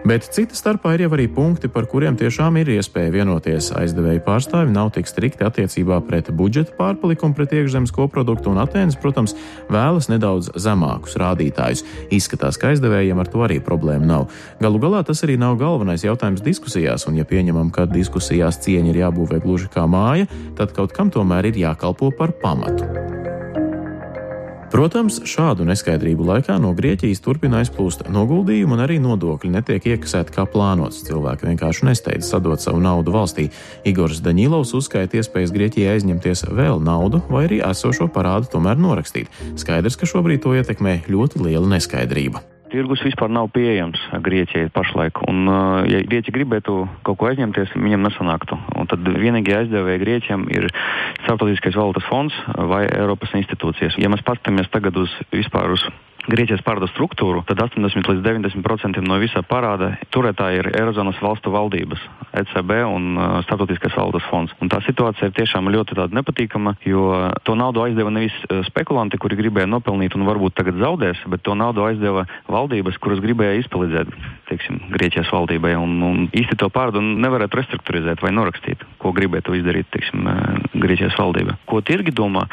Bet 0.00 0.24
cita 0.32 0.56
starpā 0.56 0.94
ir 0.96 1.04
jau 1.04 1.10
arī 1.12 1.26
punkti, 1.28 1.68
par 1.68 1.84
kuriem 1.90 2.16
tiešām 2.16 2.56
ir 2.62 2.70
iespēja 2.72 3.12
vienoties. 3.12 3.68
Aizdevēju 3.76 4.22
pārstāvi 4.24 4.72
nav 4.72 4.94
tik 4.94 5.10
strikti 5.10 5.44
attiecībā 5.44 5.98
pret 6.06 6.30
budžeta 6.32 6.72
pārpalikumu 6.78 7.36
pret 7.36 7.52
iekšzemes 7.58 7.92
koproduktu, 7.92 8.48
un 8.52 8.62
Atēnas, 8.64 8.96
protams, 9.00 9.36
vēlas 9.68 10.08
nedaudz 10.08 10.52
zemākus 10.56 11.18
rādītājus. 11.20 11.84
Izskatās, 12.16 12.56
ka 12.56 12.72
aizdevējiem 12.72 13.20
ar 13.20 13.28
to 13.28 13.44
arī 13.44 13.60
problēma 13.60 14.08
nav. 14.08 14.28
Galu 14.64 14.80
galā 14.80 15.04
tas 15.04 15.20
arī 15.26 15.36
nav 15.40 15.60
galvenais 15.60 16.06
jautājums 16.06 16.44
diskusijās, 16.44 17.04
un 17.10 17.20
ja 17.20 17.28
pieņemam, 17.28 17.68
ka 17.74 17.84
diskusijās 17.90 18.62
cieņa 18.64 18.94
ir 18.94 19.02
jābūvē 19.04 19.42
gluži 19.44 19.68
kā 19.74 19.84
māja, 19.84 20.30
tad 20.56 20.72
kaut 20.76 20.96
kam 20.96 21.12
tomēr 21.12 21.52
ir 21.52 21.60
jākalpo 21.66 22.08
par 22.16 22.32
pamatu. 22.40 22.88
Protams, 24.70 25.16
šādu 25.26 25.64
neskaidrību 25.66 26.28
laikā 26.28 26.54
no 26.62 26.70
Grieķijas 26.78 27.18
turpina 27.24 27.58
aizplūst 27.58 28.04
noguldījumi 28.06 28.76
un 28.76 28.82
arī 28.84 29.00
nodokļi 29.02 29.50
netiek 29.56 29.88
iekasēti 29.96 30.36
kā 30.36 30.44
plānots. 30.52 31.00
Cilvēki 31.08 31.48
vienkārši 31.48 31.88
nesteidz 31.88 32.30
sadot 32.30 32.62
savu 32.62 32.78
naudu 32.84 33.10
valstī. 33.16 33.48
Igors 33.82 34.22
Daņilovs 34.22 34.76
uzskaita 34.78 35.18
iespējas 35.18 35.50
Grieķijai 35.56 35.96
aizņemties 35.96 36.46
vēl 36.54 36.78
naudu 36.86 37.18
vai 37.26 37.48
arī 37.48 37.58
esošo 37.66 38.06
parādu 38.14 38.52
tomēr 38.54 38.78
norakstīt. 38.78 39.26
Skaidrs, 39.58 39.98
ka 39.98 40.06
šobrīd 40.06 40.46
to 40.46 40.54
ietekmē 40.54 41.00
ļoti 41.10 41.42
liela 41.48 41.66
neskaidrība. 41.74 42.46
Tirgus 42.70 43.02
vispār 43.02 43.32
nav 43.32 43.48
pieejams 43.54 43.98
Grieķijai 44.22 44.70
pašlaik. 44.74 45.18
Un, 45.30 45.48
ja 45.90 46.02
Grieķi 46.06 46.34
gribētu 46.34 46.76
kaut 47.06 47.18
ko 47.18 47.30
aizņemties, 47.30 47.74
viņiem 47.74 48.04
nesanāktu. 48.06 48.58
Un 48.78 48.90
tad 48.90 49.02
vienīgie 49.02 49.56
aizdevēji 49.58 50.02
Grieķiem 50.04 50.46
ir 50.54 50.68
Startautiskais 51.24 51.78
valūtas 51.78 52.06
fonds 52.06 52.36
vai 52.70 52.84
Eiropas 52.86 53.34
institūcijas. 53.40 53.98
Ja 53.98 54.12
mēs 54.12 54.22
paskatāmies 54.26 54.70
tagad 54.70 55.02
uz 55.02 55.10
vispār 55.34 55.74
uz 55.74 55.84
Grieķijas 56.28 56.60
parāda 56.60 56.84
struktūru, 56.90 57.40
tad 57.48 57.62
80 57.64 58.08
līdz 58.10 58.20
90% 58.26 59.00
no 59.06 59.16
visā 59.22 59.40
parāda 59.46 59.94
turētāji 60.12 60.60
ir 60.60 60.68
Eirozonas 60.76 61.18
valstu 61.22 61.52
valdības, 61.54 62.02
ECB 62.42 62.74
un 62.84 63.06
uh, 63.16 63.38
Startautiskais 63.46 63.96
valūtas 63.96 64.26
fonds. 64.28 64.52
Un 64.60 64.68
tā 64.68 64.82
situācija 64.84 65.30
ir 65.30 65.36
tiešām 65.38 65.70
ļoti 65.72 65.96
nepatīkama, 66.12 66.74
jo 66.84 67.06
to 67.46 67.56
naudu 67.56 67.86
aizdeva 67.86 68.12
nevis 68.12 68.36
spekulanti, 68.68 69.18
kuri 69.20 69.38
gribēja 69.40 69.70
nopelnīt 69.70 70.16
un 70.18 70.26
varbūt 70.28 70.58
tagad 70.60 70.76
zaudēs, 70.82 71.24
bet 71.32 71.44
to 71.46 71.56
naudu 71.56 71.86
aizdeva 71.88 72.26
valdības, 72.60 72.98
kuras 73.02 73.20
gribēja 73.24 73.58
izpalīdzēt 73.64 74.12
teiksim, 74.50 74.80
Grieķijas 74.94 75.30
valdībai. 75.32 75.72
Un, 75.80 75.96
un 76.04 76.26
īsti 76.36 76.58
to 76.60 76.68
parādu 76.72 77.02
nevarētu 77.02 77.60
restruktūrizēt 77.60 78.22
vai 78.24 78.32
norakstīt, 78.36 78.84
ko 79.02 79.14
gribētu 79.16 79.56
izdarīt 79.58 79.90
teiksim, 79.94 80.28
Grieķijas 80.74 81.18
valdība. 81.18 81.56
Ko 81.70 81.80
tirgi 81.86 82.14
domā 82.14 82.46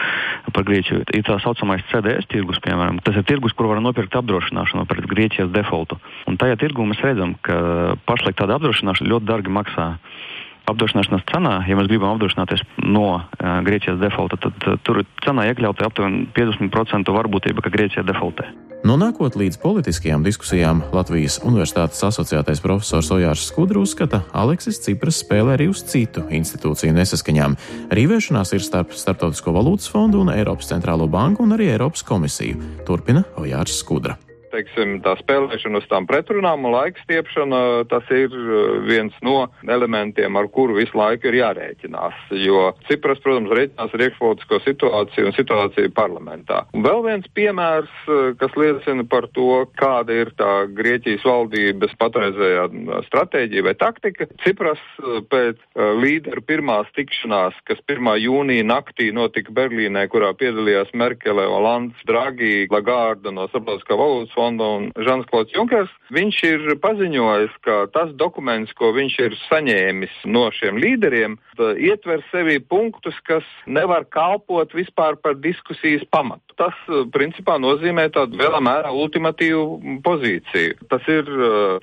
par 0.54 0.68
Grieķiju? 0.68 1.04
Ir 1.18 1.26
tā 1.28 1.40
saucamais 1.44 1.86
CDS 1.92 2.30
tirgus, 2.32 2.62
piemēram. 2.66 3.02
Tas 3.06 3.18
ir 3.20 3.28
tirgus, 3.28 3.56
kur 3.58 3.72
var 3.72 3.82
nopirkt 3.84 4.18
apdrošināšanu 4.20 4.88
pret 4.90 5.10
Grieķijas 5.10 5.54
defaultu. 5.54 6.00
Un 6.30 6.40
tajā 6.40 6.60
tirgu 6.62 6.88
mēs 6.88 7.04
redzam, 7.04 7.36
ka 7.46 7.98
pašlaik 8.10 8.40
tāda 8.40 8.58
apdrošināšana 8.60 9.14
ļoti 9.14 9.32
dārgi 9.32 9.54
maksā 9.54 9.92
apdrošināšanas 10.68 11.26
cenā, 11.32 11.58
ja 11.68 11.78
mēs 11.80 11.88
gribam 11.88 12.16
apdrošināties 12.16 12.66
no 12.84 13.08
uh, 13.16 13.26
Grieķijas 13.64 14.02
defaulta, 14.02 14.40
tad 14.48 14.68
uh, 14.68 14.80
tur 14.84 15.04
cenā 15.24 15.48
iekļauta 15.52 15.88
aptuveni 15.88 16.26
50% 16.36 17.16
varbūtība, 17.16 17.64
ka 17.64 17.74
Grieķija 17.74 18.04
defaultē. 18.08 18.67
Nonākot 18.86 19.34
līdz 19.34 19.58
politiskajām 19.58 20.22
diskusijām, 20.26 20.84
Latvijas 20.94 21.40
Universitātes 21.42 22.04
asociētais 22.06 22.62
profesors 22.62 23.10
Ojārs 23.16 23.48
Skudru 23.50 23.82
uzskata, 23.88 24.22
Aleksis 24.38 24.78
Cipras 24.86 25.24
spēlē 25.24 25.56
arī 25.58 25.70
uz 25.72 25.82
citu 25.90 26.28
institūciju 26.30 26.94
nesaskaņām. 27.00 27.58
Rīvēšanās 27.98 28.54
ir 28.54 28.64
starp 28.68 28.94
Startautisko 28.94 29.56
valūtas 29.58 29.90
fondu 29.90 30.22
un 30.22 30.32
Eiropas 30.36 30.70
centrālo 30.70 31.10
banku 31.10 31.48
un 31.48 31.58
arī 31.58 31.72
Eiropas 31.74 32.06
komisiju. 32.06 32.62
Turpina 32.86 33.26
Ojārs 33.42 33.82
Skudra 33.82 34.20
teiksim, 34.58 34.98
tā 35.06 35.16
spēlēšana 35.22 35.82
uz 35.82 35.88
tām 35.92 36.08
pretrunām 36.10 36.66
un 36.66 36.74
laika 36.74 37.02
stiepšana, 37.04 37.62
tas 37.92 38.08
ir 38.14 38.34
uh, 38.34 38.80
viens 38.88 39.16
no 39.26 39.48
elementiem, 39.70 40.36
ar 40.40 40.50
kuru 40.54 40.78
visu 40.80 40.98
laiku 40.98 41.30
ir 41.30 41.40
jārēķinās. 41.42 42.28
Jo 42.44 42.72
Cipras, 42.90 43.22
protams, 43.24 43.54
rēķinās 43.54 43.94
ar 43.94 44.06
iekšpolitisko 44.08 44.62
situāciju 44.66 45.30
un 45.30 45.38
situāciju 45.38 45.94
parlamentā. 45.98 46.64
Un 46.78 46.86
vēl 46.86 47.04
viens 47.06 47.30
piemērs, 47.38 47.94
uh, 48.08 48.32
kas 48.40 48.58
liecina 48.60 49.06
par 49.10 49.30
to, 49.38 49.66
kāda 49.80 50.22
ir 50.24 50.34
tā 50.40 50.54
Grieķijas 50.78 51.26
valdības 51.28 51.96
patreizējā 52.02 52.68
uh, 52.70 52.98
stratēģija 53.10 53.68
vai 53.70 53.76
taktika. 53.78 54.30
Cipras 54.44 54.82
pēc 55.32 55.60
līderu 56.00 56.42
pirmās 56.46 56.90
tikšanās, 56.96 57.56
kas 57.68 57.80
1. 57.90 58.10
jūnija 58.22 58.66
naktī 58.66 59.10
notika 59.16 59.54
Berlīnē, 59.56 60.06
kurā 60.12 60.32
piedalījās 60.38 60.94
Merkele, 60.98 61.46
Olands, 61.52 62.00
Draghi, 62.08 62.68
Lagarda 62.72 63.34
no 63.34 63.48
Starptautiskā 63.52 63.98
valūtas 64.00 64.34
fonda 64.36 64.47
un 64.48 64.90
Žans 64.96 65.28
Klods 65.28 65.54
Junkers, 65.56 65.92
viņš 66.16 66.38
ir 66.48 66.76
paziņojis, 66.84 67.54
ka 67.66 67.78
tas 67.94 68.14
dokuments, 68.16 68.72
ko 68.78 68.94
viņš 68.96 69.18
ir 69.26 69.38
saņēmis 69.48 70.24
no 70.32 70.48
šiem 70.56 70.80
līderiem, 70.82 71.38
ietver 71.58 72.24
sevi 72.32 72.60
punktus, 72.64 73.18
kas 73.28 73.46
nevar 73.68 74.06
kalpot 74.14 74.72
vispār 74.76 75.18
par 75.20 75.36
diskusijas 75.44 76.06
pamatu. 76.14 76.42
Tas, 76.58 76.74
principā, 77.14 77.60
nozīmē 77.62 78.08
tādu 78.16 78.40
lielā 78.40 78.62
mērā 78.64 78.90
ultimatīvu 78.90 80.00
pozīciju. 80.06 80.78
Tas 80.90 81.06
ir 81.12 81.30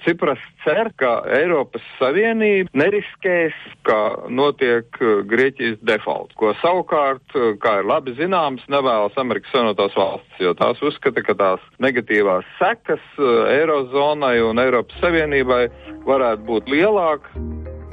Cipras 0.02 0.40
cer, 0.64 0.90
ka 0.98 1.20
Eiropas 1.36 1.84
Savienība 2.00 2.72
neriskēs, 2.74 3.54
ka 3.86 3.98
notiek 4.32 4.88
Grieķijas 5.30 5.78
default, 5.86 6.34
ko 6.40 6.54
savukārt, 6.62 7.36
kā 7.62 7.76
ir 7.82 7.88
labi 7.90 8.16
zināms, 8.18 8.64
nevēlas 8.72 9.14
Amerikas 9.20 9.54
Savienotās 9.54 9.94
valstis, 9.98 10.40
jo 10.42 10.54
tās 10.58 10.82
uzskata, 10.82 11.22
ka 11.22 11.36
tās 11.38 11.62
negatīvās 11.82 12.43
sekas 12.58 13.02
eh, 13.18 13.58
Eirozonai 13.58 14.38
un 14.44 14.62
Eiropas 14.62 14.98
Savienībai 15.02 15.66
varētu 16.06 16.48
būt 16.48 16.72
lielākas. 16.72 17.44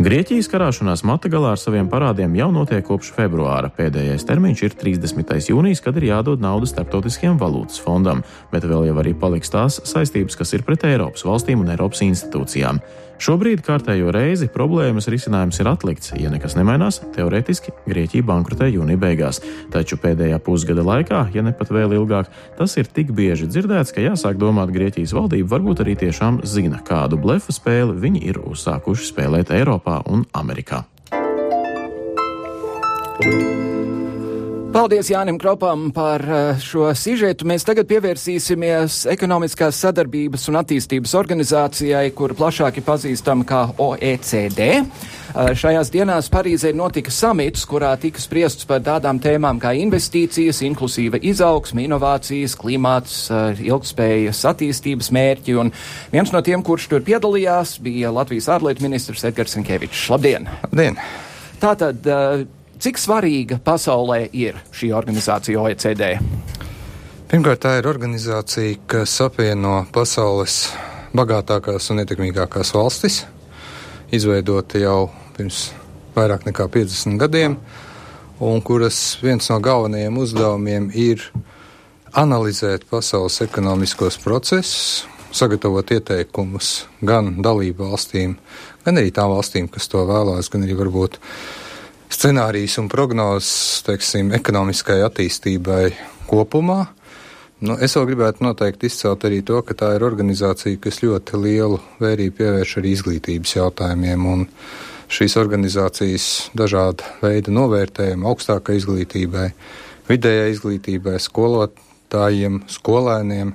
Grieķijas 0.01 0.48
karāšanās 0.50 1.03
mata 1.05 1.29
galā 1.29 1.51
ar 1.53 1.60
saviem 1.62 1.86
parādiem 1.89 2.34
jau 2.34 2.48
notiek 2.50 2.81
kopš 2.88 3.12
februāra. 3.13 3.70
Pēdējais 3.75 4.25
termiņš 4.25 4.63
ir 4.65 4.75
30. 4.79 5.36
jūnijas, 5.51 5.81
kad 5.86 6.00
ir 6.00 6.08
jādod 6.08 6.41
nauda 6.41 6.65
starptautiskajam 6.65 7.38
valūtas 7.38 7.77
fondam, 7.84 8.24
bet 8.50 8.65
vēl 8.65 8.88
jau 8.89 8.96
arī 9.03 9.13
paliks 9.13 9.53
tās 9.53 9.77
saistības, 9.86 10.39
kas 10.39 10.55
ir 10.58 10.65
pret 10.65 10.88
Eiropas 10.89 11.22
valstīm 11.27 11.62
un 11.62 11.70
Eiropas 11.75 12.01
institūcijām. 12.08 12.81
Šobrīd 13.22 13.60
kārtējo 13.62 14.10
reizi 14.16 14.48
problēmas 14.50 15.06
risinājums 15.12 15.60
ir 15.62 15.68
atlikts. 15.70 16.10
Ja 16.18 16.32
nekas 16.34 16.56
nemainās, 16.58 16.98
teorētiski 17.13 17.75
Grieķija 17.86 18.25
bankrotē 18.25 18.72
jūnija 18.72 18.98
beigās. 19.04 19.44
Taču 19.70 20.00
pēdējā 20.01 20.40
pusgada 20.42 20.82
laikā, 20.88 21.28
ja 21.36 21.46
ne 21.46 21.54
pat 21.54 21.70
vēl 21.70 21.94
ilgāk, 22.00 22.32
tas 22.58 22.74
ir 22.82 22.90
tik 22.90 23.13
bieži 23.13 23.46
dzirdēts, 23.51 23.94
ka 23.94 24.01
jāsāk 24.01 24.42
domāt, 24.42 24.74
Grieķijas 24.74 25.13
valdība 25.13 25.54
varbūt 25.54 25.86
arī 25.86 26.00
tiešām 26.01 26.42
zina, 26.50 26.82
kādu 26.88 27.22
blefu 27.22 27.54
spēli 27.54 28.00
viņi 28.01 28.25
ir 28.34 28.42
uzsākuši 28.42 29.12
spēlēt 29.13 29.54
Eiropā 29.54 30.01
un 30.10 30.25
Amerikā. 30.34 30.88
thank 33.22 33.36
you 33.36 33.71
Paldies 34.72 35.10
Jānim 35.12 35.36
Kropam 35.36 35.90
par 35.92 36.22
eh, 36.24 36.60
šo 36.63 36.86
sižetu. 36.96 37.44
Mēs 37.50 37.66
tagad 37.68 37.90
pievērsīsimies 37.90 39.01
ekonomiskās 39.12 39.75
sadarbības 39.84 40.48
un 40.48 40.60
attīstības 40.62 41.16
organizācijai, 41.20 42.06
kur 42.16 42.32
plašāk 42.40 42.80
ir 42.80 42.86
pazīstama 42.88 43.44
kā 43.50 43.66
OECD. 43.84 44.70
Eh, 44.80 45.50
šajās 45.60 45.92
dienās 45.92 46.32
Parīzē 46.32 46.72
notika 46.72 47.12
samits, 47.12 47.66
kurā 47.68 47.90
tika 48.00 48.24
spriests 48.24 48.70
par 48.70 48.80
tādām 48.86 49.20
tēmām 49.20 49.60
kā 49.60 49.74
investīcijas, 49.75 50.63
inklusīva 50.70 51.20
izaugsme, 51.20 51.84
inovācijas, 51.90 52.56
klimāts, 52.56 53.25
eh, 53.28 53.60
ilgspējas 53.68 54.46
attīstības 54.54 55.12
mērķi. 55.12 55.58
Un 55.60 55.74
viens 56.16 56.32
no 56.32 56.40
tiem, 56.40 56.63
kurš 56.63 56.88
tur 56.96 57.04
piedalījās, 57.12 57.75
bija 57.84 58.16
Latvijas 58.16 58.48
ārlietu 58.56 58.88
ministrs 58.88 59.28
Edgars 59.28 59.60
Sinkevičs. 59.60 60.08
Labdien! 60.16 60.48
Labdien! 60.70 61.04
Tātad, 61.60 62.08
Cik 62.82 62.98
svarīga 62.98 63.60
pasaulē 63.62 64.24
ir 64.34 64.56
šī 64.74 64.88
organizācija 64.98 65.60
OECD? 65.62 66.16
Pirmkārt, 67.30 67.60
tā 67.62 67.76
ir 67.78 67.86
organizācija, 67.86 68.80
kas 68.90 69.14
apvieno 69.22 69.84
pasaules 69.94 70.56
bagātākās 71.14 71.92
un 71.94 72.02
ietekmīgākās 72.02 72.74
valstis, 72.74 73.20
izveidota 74.10 74.82
jau 74.82 75.12
pirms 75.38 75.68
vairāk 76.18 76.50
nekā 76.50 76.66
50 76.74 77.22
gadiem, 77.22 77.60
un 78.42 78.66
kuras 78.66 79.20
viens 79.22 79.54
no 79.54 79.62
galvenajiem 79.62 80.18
uzdevumiem 80.26 80.90
ir 80.98 81.30
analizēt 82.18 82.90
pasaules 82.90 83.44
ekonomiskos 83.46 84.18
procesus, 84.26 85.06
sagatavot 85.30 85.94
ieteikumus 85.94 86.88
gan 87.06 87.36
dalību 87.46 87.94
valstīm, 87.94 88.40
gan 88.82 88.98
arī 88.98 89.14
tām 89.14 89.38
valstīm, 89.38 89.70
kas 89.70 89.86
to 89.86 90.02
vēlās, 90.10 90.50
gan 90.50 90.66
arī 90.66 90.82
varbūt 90.82 91.22
scenārijas 92.12 92.77
un 92.82 92.89
prognozes, 92.91 93.82
teiksim, 93.88 94.32
ekonomiskai 94.36 95.00
attīstībai 95.06 95.91
kopumā. 96.30 96.86
Nu, 97.62 97.75
es 97.77 97.94
vēl 97.94 98.08
gribētu 98.10 98.41
noteikti 98.41 98.89
izcelt 98.89 99.25
arī 99.27 99.44
to, 99.46 99.60
ka 99.62 99.75
tā 99.77 99.91
ir 99.98 100.06
organizācija, 100.06 100.80
kas 100.82 101.03
ļoti 101.03 101.38
lielu 101.38 101.77
vērību 102.01 102.38
pievērš 102.39 102.77
arī 102.82 102.96
izglītības 102.96 103.53
jautājumiem. 103.60 104.48
Šīs 105.12 105.36
organizācijas 105.38 106.27
dažāda 106.58 107.06
veida 107.22 107.53
novērtējumu 107.53 108.30
augstākai 108.32 108.80
izglītībai, 108.80 109.51
vidējai 110.10 110.56
izglītībai, 110.56 111.18
skolotājiem, 111.22 112.63
skolēniem 112.72 113.53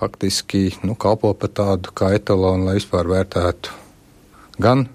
faktiski 0.00 0.70
nu, 0.82 0.96
kalpo 0.98 1.32
par 1.38 1.52
tādu 1.54 1.94
kā 1.96 2.10
etalonu, 2.16 2.66
lai 2.66 2.78
vispār 2.80 3.08
vērtētu 3.12 3.76
gan 4.60 4.88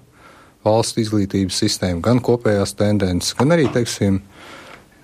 valsts 0.64 1.00
izglītības 1.02 1.58
sistēmu, 1.64 2.02
gan 2.04 2.20
kopējās 2.24 2.76
tendences, 2.78 3.34
gan 3.38 3.54
arī, 3.54 3.68
teiksim, 3.72 4.20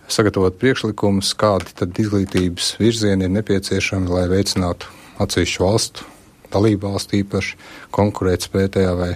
sagatavot 0.08 0.58
priekšlikumus, 0.60 1.34
kādi 1.38 1.74
tad 1.78 1.98
izglītības 2.00 2.76
virzieni 2.80 3.28
ir 3.28 3.34
nepieciešami, 3.36 4.10
lai 4.12 4.26
veicinātu 4.30 4.90
atsevišķu 5.22 5.64
valstu, 5.64 6.06
dalību 6.52 6.92
valstu 6.92 7.18
īpaši 7.22 7.58
konkurētspēju 7.94 8.76
tajā 8.78 8.94
vai 8.98 9.12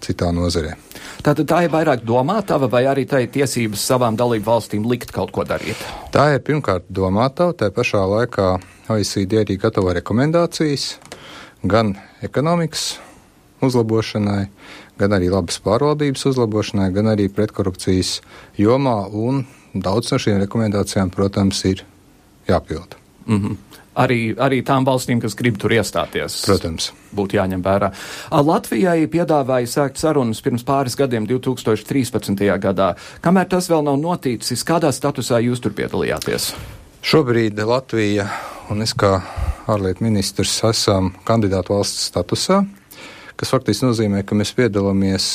citā 0.00 0.30
nozarē. 0.32 0.76
Tātad 1.20 1.44
tā 1.50 1.64
ir 1.66 1.72
vairāk 1.72 2.06
domātava 2.08 2.70
vai 2.72 2.86
arī 2.88 3.04
tā 3.08 3.20
ir 3.24 3.32
tiesības 3.34 3.82
savām 3.90 4.16
dalību 4.16 4.46
valstīm 4.46 4.86
likt 4.88 5.12
kaut 5.12 5.34
ko 5.36 5.44
darīt? 5.44 5.76
Tā 6.14 6.30
ir 6.34 6.44
pirmkārt 6.46 6.88
domātava, 6.88 7.52
tā 7.52 7.68
pašā 7.74 8.00
laikā 8.08 8.54
OECD 8.90 9.42
arī 9.42 9.58
gatavo 9.60 9.92
rekomendācijas 9.96 10.94
gan 11.68 11.92
ekonomikas 12.24 12.94
uzlabošanai, 13.60 14.46
gan 15.00 15.16
arī 15.16 15.30
labas 15.32 15.60
pārvaldības 15.64 16.26
uzlabošanai, 16.30 16.90
gan 16.94 17.10
arī 17.14 17.30
pretkorupcijas 17.32 18.18
jomā 18.60 18.98
un 19.08 19.44
daudz 19.74 20.12
no 20.12 20.20
šīm 20.20 20.40
rekomendācijām, 20.44 21.12
protams, 21.14 21.64
ir 21.64 21.84
jāpilda. 22.48 23.00
Mm 23.26 23.42
-hmm. 23.42 23.56
Arī, 24.00 24.34
arī 24.38 24.62
tām 24.62 24.84
valstīm, 24.86 25.20
kas 25.20 25.34
grib 25.34 25.58
tur 25.58 25.72
iestāties. 25.72 26.44
Protams. 26.46 26.92
Būtu 27.14 27.36
jāņem 27.36 27.62
vērā. 27.62 27.90
Latvijai 28.30 29.06
piedāvāja 29.06 29.66
sākt 29.66 29.98
sarunas 29.98 30.40
pirms 30.40 30.64
pāris 30.64 30.96
gadiem, 30.96 31.26
2013. 31.26 32.58
gadā. 32.58 32.94
Kamēr 33.20 33.48
tas 33.48 33.68
vēl 33.70 33.82
nav 33.84 33.98
noticis, 33.98 34.64
kādā 34.64 34.92
statusā 34.92 35.42
jūs 35.42 35.60
tur 35.60 35.72
piedalījāties? 35.72 36.54
Šobrīd 37.02 37.58
Latvija 37.58 38.28
un 38.70 38.82
es 38.82 38.94
kā 38.94 39.18
ārlietu 39.70 40.04
ministrs 40.06 40.60
esam 40.64 41.10
kandidātu 41.26 41.74
valsts 41.74 42.06
statusā, 42.10 42.62
kas 43.40 43.54
faktiski 43.54 43.88
nozīmē, 43.88 44.20
ka 44.26 44.36
mēs 44.36 44.52
piedalāmies 44.56 45.30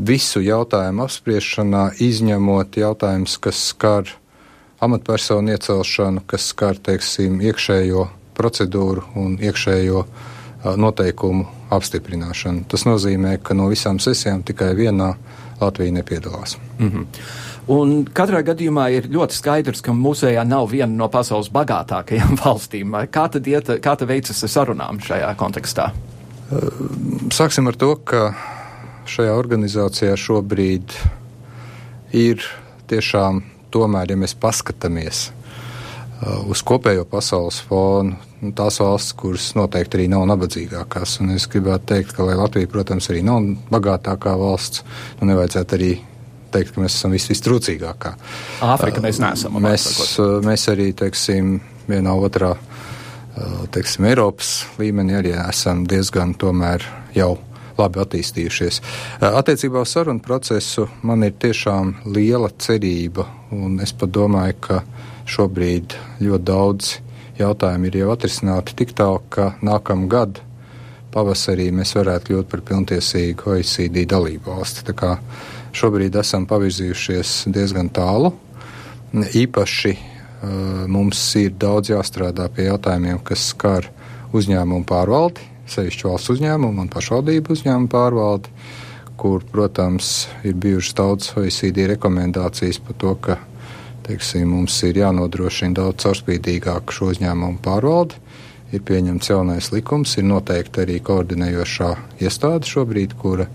visu 0.00 0.40
jautājumu 0.40 1.04
apspriešanā, 1.04 1.84
izņemot 2.00 2.78
jautājumus, 2.80 3.36
kas 3.42 3.60
skar 3.72 4.08
amatpersonu 4.82 5.52
iecelšanu, 5.52 6.24
kas 6.26 6.48
skar, 6.54 6.80
teiksim, 6.80 7.40
iekšējo 7.44 8.08
procedūru 8.38 9.04
un 9.20 9.36
iekšējo 9.42 10.06
noteikumu 10.78 11.46
apstiprināšanu. 11.74 12.64
Tas 12.70 12.86
nozīmē, 12.88 13.36
ka 13.42 13.54
no 13.58 13.68
visām 13.70 14.00
sesijām 14.02 14.44
tikai 14.46 14.72
vienā 14.78 15.12
Latvija 15.60 15.92
nepiedalās. 15.92 16.56
Mm 16.78 16.90
-hmm. 16.90 17.06
Un 17.70 18.04
katrā 18.04 18.42
gadījumā 18.42 18.88
ir 18.90 19.06
ļoti 19.06 19.36
skaidrs, 19.36 19.80
ka 19.80 19.92
mūsējā 19.92 20.42
nav 20.46 20.70
viena 20.70 20.92
no 20.96 21.08
pasaules 21.08 21.50
bagātākajām 21.50 22.38
valstīm. 22.44 22.96
Kā 23.10 23.28
tad, 23.30 23.46
iet, 23.46 23.68
kā 23.82 23.96
tad 23.96 24.08
veicas 24.08 24.44
sarunām 24.46 24.98
šajā 25.00 25.34
kontekstā? 25.36 25.92
Sāksim 27.32 27.68
ar 27.70 27.76
to, 27.80 27.94
ka 27.96 28.32
šajā 29.08 29.32
organizācijā 29.38 30.16
šobrīd 30.20 30.92
ir 32.16 32.44
tiešām, 32.90 33.40
tomēr, 33.72 34.12
ja 34.12 34.18
mēs 34.20 34.34
paskatāmies 34.36 35.22
uh, 35.30 36.42
uz 36.52 36.60
kopējo 36.66 37.06
pasaules 37.08 37.62
fonu, 37.64 38.18
nu, 38.42 38.52
tās 38.58 38.82
valsts, 38.82 39.16
kuras 39.16 39.48
noteikti 39.56 40.00
arī 40.00 40.08
nav 40.12 40.26
nabadzīgākās. 40.28 41.18
Un 41.24 41.32
es 41.38 41.48
gribētu 41.48 41.88
teikt, 41.94 42.12
ka, 42.16 42.28
Latvija, 42.28 42.70
protams, 42.70 43.08
arī 43.12 43.24
nav 43.26 43.48
bagātākā 43.72 44.36
valsts, 44.38 44.84
nu 45.20 45.32
nevajadzētu 45.32 45.78
arī 45.78 45.92
teikt, 46.52 46.74
ka 46.74 46.84
mēs 46.84 46.98
esam 46.98 47.16
vis 47.16 47.30
vistrūcīgākā. 47.32 48.12
Āfrika 48.74 49.00
mēs 49.00 49.22
neesam. 49.24 49.56
Mēs, 49.64 49.88
uh, 50.20 50.36
mēs 50.44 50.68
arī, 50.74 50.92
teiksim, 51.00 51.56
vienā 51.88 52.12
otrā, 52.28 52.52
uh, 52.58 52.91
teiksim, 53.72 54.06
Eiropas 54.10 54.52
līmenī 54.80 55.16
arī 55.20 55.32
esam 55.38 55.86
diezgan 55.88 56.34
tomēr 56.38 56.84
jau 57.16 57.36
labi 57.78 58.02
attīstījušies. 58.02 58.80
Attiecībā 59.24 59.82
uz 59.82 59.94
sarunu 59.94 60.20
procesu 60.24 60.88
man 61.06 61.24
ir 61.26 61.34
tiešām 61.40 61.94
liela 62.12 62.50
cerība, 62.58 63.26
un 63.54 63.80
es 63.82 63.94
pat 63.96 64.12
domāju, 64.12 64.58
ka 64.60 64.82
šobrīd 65.28 65.96
ļoti 66.20 66.44
daudz 66.44 66.94
jautājumu 67.38 67.88
ir 67.88 68.00
jau 68.02 68.12
atrisināti 68.12 68.76
tik 68.76 68.94
tālu, 68.98 69.22
ka 69.32 69.52
nākamgad 69.64 70.42
pavasarī 71.12 71.70
mēs 71.74 71.94
varētu 71.96 72.30
kļūt 72.30 72.48
par 72.52 72.62
pilntiesīgu 72.68 73.54
OECD 73.54 74.04
dalību 74.08 74.52
valsti. 74.52 74.86
Tā 74.88 74.96
kā 74.96 75.16
šobrīd 75.76 76.16
esam 76.20 76.46
pavirzījušies 76.50 77.42
diezgan 77.52 77.92
tālu. 77.92 78.32
Īpaši 79.12 79.96
mums 80.90 81.20
ir 81.38 81.54
daudz 81.60 81.92
jāstrādā 81.92 82.48
pie 82.52 82.66
jautājumiem, 82.70 83.20
kas 83.24 83.50
skar 83.52 83.88
uzņēmumu 84.34 84.86
pārvaldi, 84.88 85.44
sevišķi 85.70 86.08
valsts 86.08 86.32
uzņēmumu 86.34 86.84
un 86.84 86.90
pašvaldību 86.92 87.54
uzņēmumu 87.54 87.90
pārvaldi, 87.92 88.52
kur, 89.20 89.44
protams, 89.52 90.26
ir 90.42 90.56
bijušas 90.58 90.96
daudz 90.98 91.30
OECD 91.38 91.86
rekomendācijas 91.92 92.80
par 92.82 92.98
to, 92.98 93.14
ka 93.22 93.38
teiksim, 94.06 94.48
mums 94.50 94.80
ir 94.88 94.98
jānodrošina 94.98 95.78
daudz 95.78 96.02
caurspīdīgāk 96.02 96.90
šo 96.94 97.12
uzņēmumu 97.12 97.62
pārvaldi. 97.62 98.18
Ir 98.72 98.80
pieņemts 98.88 99.28
jaunais 99.28 99.68
likums, 99.74 100.16
ir 100.16 100.24
noteikti 100.24 100.80
arī 100.82 100.96
koordinējošā 101.04 101.90
iestāde 102.24 102.70
šobrīd, 102.70 103.14
kura 103.20 103.46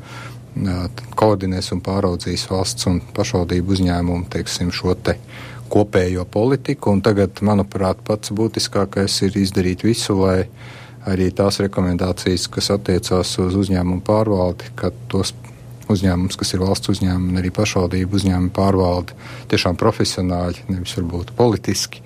koordinēs 1.18 1.72
un 1.74 1.82
pāraudzīs 1.86 2.46
valsts 2.50 2.88
un 2.90 3.02
pašvaldību 3.18 3.76
uzņēmumu 3.76 4.30
teiksim, 4.34 4.72
šo 4.74 4.94
te 4.96 5.18
kopējo 5.72 6.26
politiku. 6.32 6.94
Un 6.96 7.04
tagad, 7.06 7.42
manuprāt, 7.46 8.02
pats 8.08 8.34
būtiskākais 8.36 9.22
ir 9.28 9.38
izdarīt 9.42 9.86
visu, 9.88 10.18
lai 10.22 10.48
arī 11.08 11.30
tās 11.36 11.62
rekomendācijas, 11.64 12.48
kas 12.52 12.72
attiecās 12.76 13.36
uz 13.44 13.56
uzņēmumu 13.56 14.04
pārvaldi, 14.08 14.74
ka 14.80 14.92
tos 15.12 15.34
uzņēmums, 15.92 16.36
kas 16.40 16.54
ir 16.54 16.64
valsts 16.64 16.92
uzņēmumi 16.92 17.32
un 17.32 17.40
arī 17.42 17.52
pašvaldību 17.56 18.20
uzņēmumu 18.20 18.52
pārvaldi, 18.56 19.16
tiešām 19.52 19.80
profesionāļi, 19.80 20.68
nevis 20.74 20.98
varbūt 21.00 21.32
politiski 21.38 22.04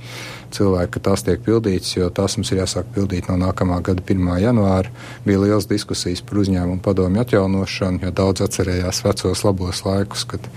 cilvēki, 0.56 0.92
ka 0.96 1.02
tās 1.10 1.24
tiek 1.28 1.42
pildītas, 1.46 1.94
jo 1.96 2.10
tās 2.14 2.38
mums 2.38 2.52
ir 2.54 2.62
jāsāk 2.62 2.90
pildīt 2.96 3.30
no 3.32 3.38
nākamā 3.42 3.80
gada 3.86 4.04
1. 4.04 4.30
janvāra. 4.44 4.92
Bija 5.26 5.42
liels 5.44 5.68
diskusijas 5.70 6.24
par 6.26 6.42
uzņēmumu 6.44 6.82
padomju 6.86 7.24
atjaunošanu, 7.24 8.04
jo 8.06 8.12
daudz 8.22 8.46
atcerējās 8.46 9.04
vecos 9.06 9.46
labos 9.48 9.84
laikus, 9.88 10.26
kad 10.30 10.52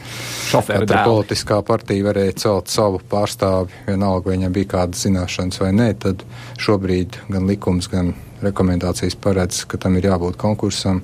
katra 0.50 1.04
politiskā 1.06 1.60
partija 1.66 2.08
varēja 2.08 2.38
celt 2.44 2.72
savu 2.72 3.00
pārstāvi, 3.10 3.84
vienalga, 3.88 4.28
vai 4.28 4.38
viņam 4.38 4.58
bija 4.58 4.72
kādas 4.76 5.06
zināšanas 5.06 5.62
vai 5.62 5.72
nē, 5.76 5.88
tad 6.04 6.26
šobrīd 6.60 7.20
gan 7.30 7.48
likums, 7.50 7.88
gan 7.92 8.14
rekomendācijas 8.44 9.16
paredz, 9.20 9.64
ka 9.68 9.80
tam 9.80 9.98
ir 9.98 10.10
jābūt 10.10 10.38
konkursam. 10.40 11.02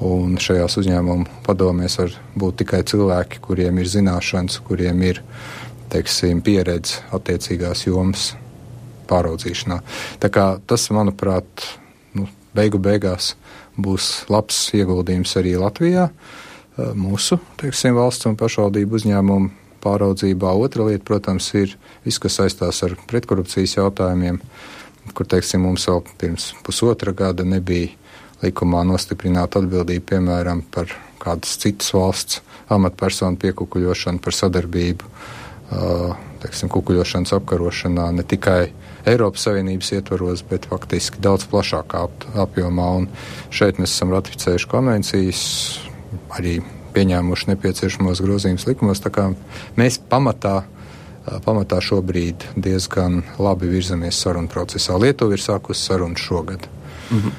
Un 0.00 0.38
šajās 0.40 0.78
uzņēmumu 0.80 1.42
padomēs 1.44 1.98
var 2.00 2.14
būt 2.40 2.62
tikai 2.62 2.80
cilvēki, 2.88 3.42
kuriem 3.44 3.82
ir 3.82 3.88
zināšanas, 3.92 4.62
kuriem 4.64 5.02
ir 5.04 5.20
teiksim, 5.92 6.42
pieredze 6.46 7.02
attiecīgās 7.14 7.86
jomas 7.86 8.32
pāraudzīšanā. 9.10 9.80
Tā 10.22 10.30
kā 10.32 10.46
tas, 10.70 10.88
manuprāt, 10.94 11.66
nu, 12.14 12.28
beigu 12.56 12.78
beigās 12.82 13.34
būs 13.80 14.26
labs 14.30 14.58
ieguldījums 14.76 15.36
arī 15.40 15.56
Latvijā, 15.60 16.10
mūsu 16.96 17.40
teiksim, 17.60 17.96
valsts 17.98 18.28
un 18.30 18.38
pašvaldību 18.40 19.00
uzņēmumu 19.00 19.50
pāraudzībā. 19.80 20.52
Otra 20.60 20.86
lieta, 20.90 21.04
protams, 21.08 21.48
ir 21.56 21.74
viss, 22.04 22.20
kas 22.22 22.38
saistās 22.38 22.82
ar 22.86 22.94
pretkorupcijas 23.10 23.78
jautājumiem 23.78 24.40
kur 25.14 25.28
teiksim, 25.28 25.64
mums 25.64 25.86
vēl 25.88 26.02
pirms 26.20 26.50
pusotra 26.66 27.14
gada 27.16 27.44
nebija 27.46 27.90
likumā 28.44 28.82
nostiprināta 28.88 29.60
atbildība, 29.60 30.06
piemēram, 30.14 30.62
par 30.72 30.92
kādas 31.20 31.56
citas 31.60 31.92
valsts 31.94 32.40
amatpersonu 32.72 33.40
piekukuļošanu, 33.40 34.22
par 34.22 34.36
sadarbību, 34.36 35.10
teiksim, 36.40 36.70
kukuļošanas 36.72 37.34
apkarošanā 37.36 38.08
ne 38.16 38.24
tikai 38.26 38.72
Eiropas 39.08 39.46
Savienības 39.46 39.92
ietvaros, 39.96 40.42
bet 40.50 40.66
faktiski 40.70 41.22
daudz 41.22 41.46
plašākā 41.50 42.02
ap, 42.08 42.26
apjomā. 42.46 42.88
Un 43.00 43.08
šeit 43.54 43.80
mēs 43.80 43.94
esam 43.94 44.12
ratificējuši 44.14 44.68
konvencijas, 44.70 45.44
arī 46.36 46.58
pieņēmuši 46.94 47.52
nepieciešamos 47.52 48.22
grozījumus 48.24 48.66
likumos. 48.68 49.02
Mēs 49.78 50.00
pamatā, 50.10 50.56
pamatā 51.46 51.80
šobrīd 51.84 52.50
diezgan 52.58 53.22
labi 53.38 53.70
virzamies 53.70 54.18
sarunu 54.20 54.50
procesā. 54.50 54.98
Lietuva 54.98 55.38
ir 55.38 55.44
sākusi 55.44 55.86
sarunu 55.86 56.18
šogad. 56.18 56.66
Mhm. 57.10 57.38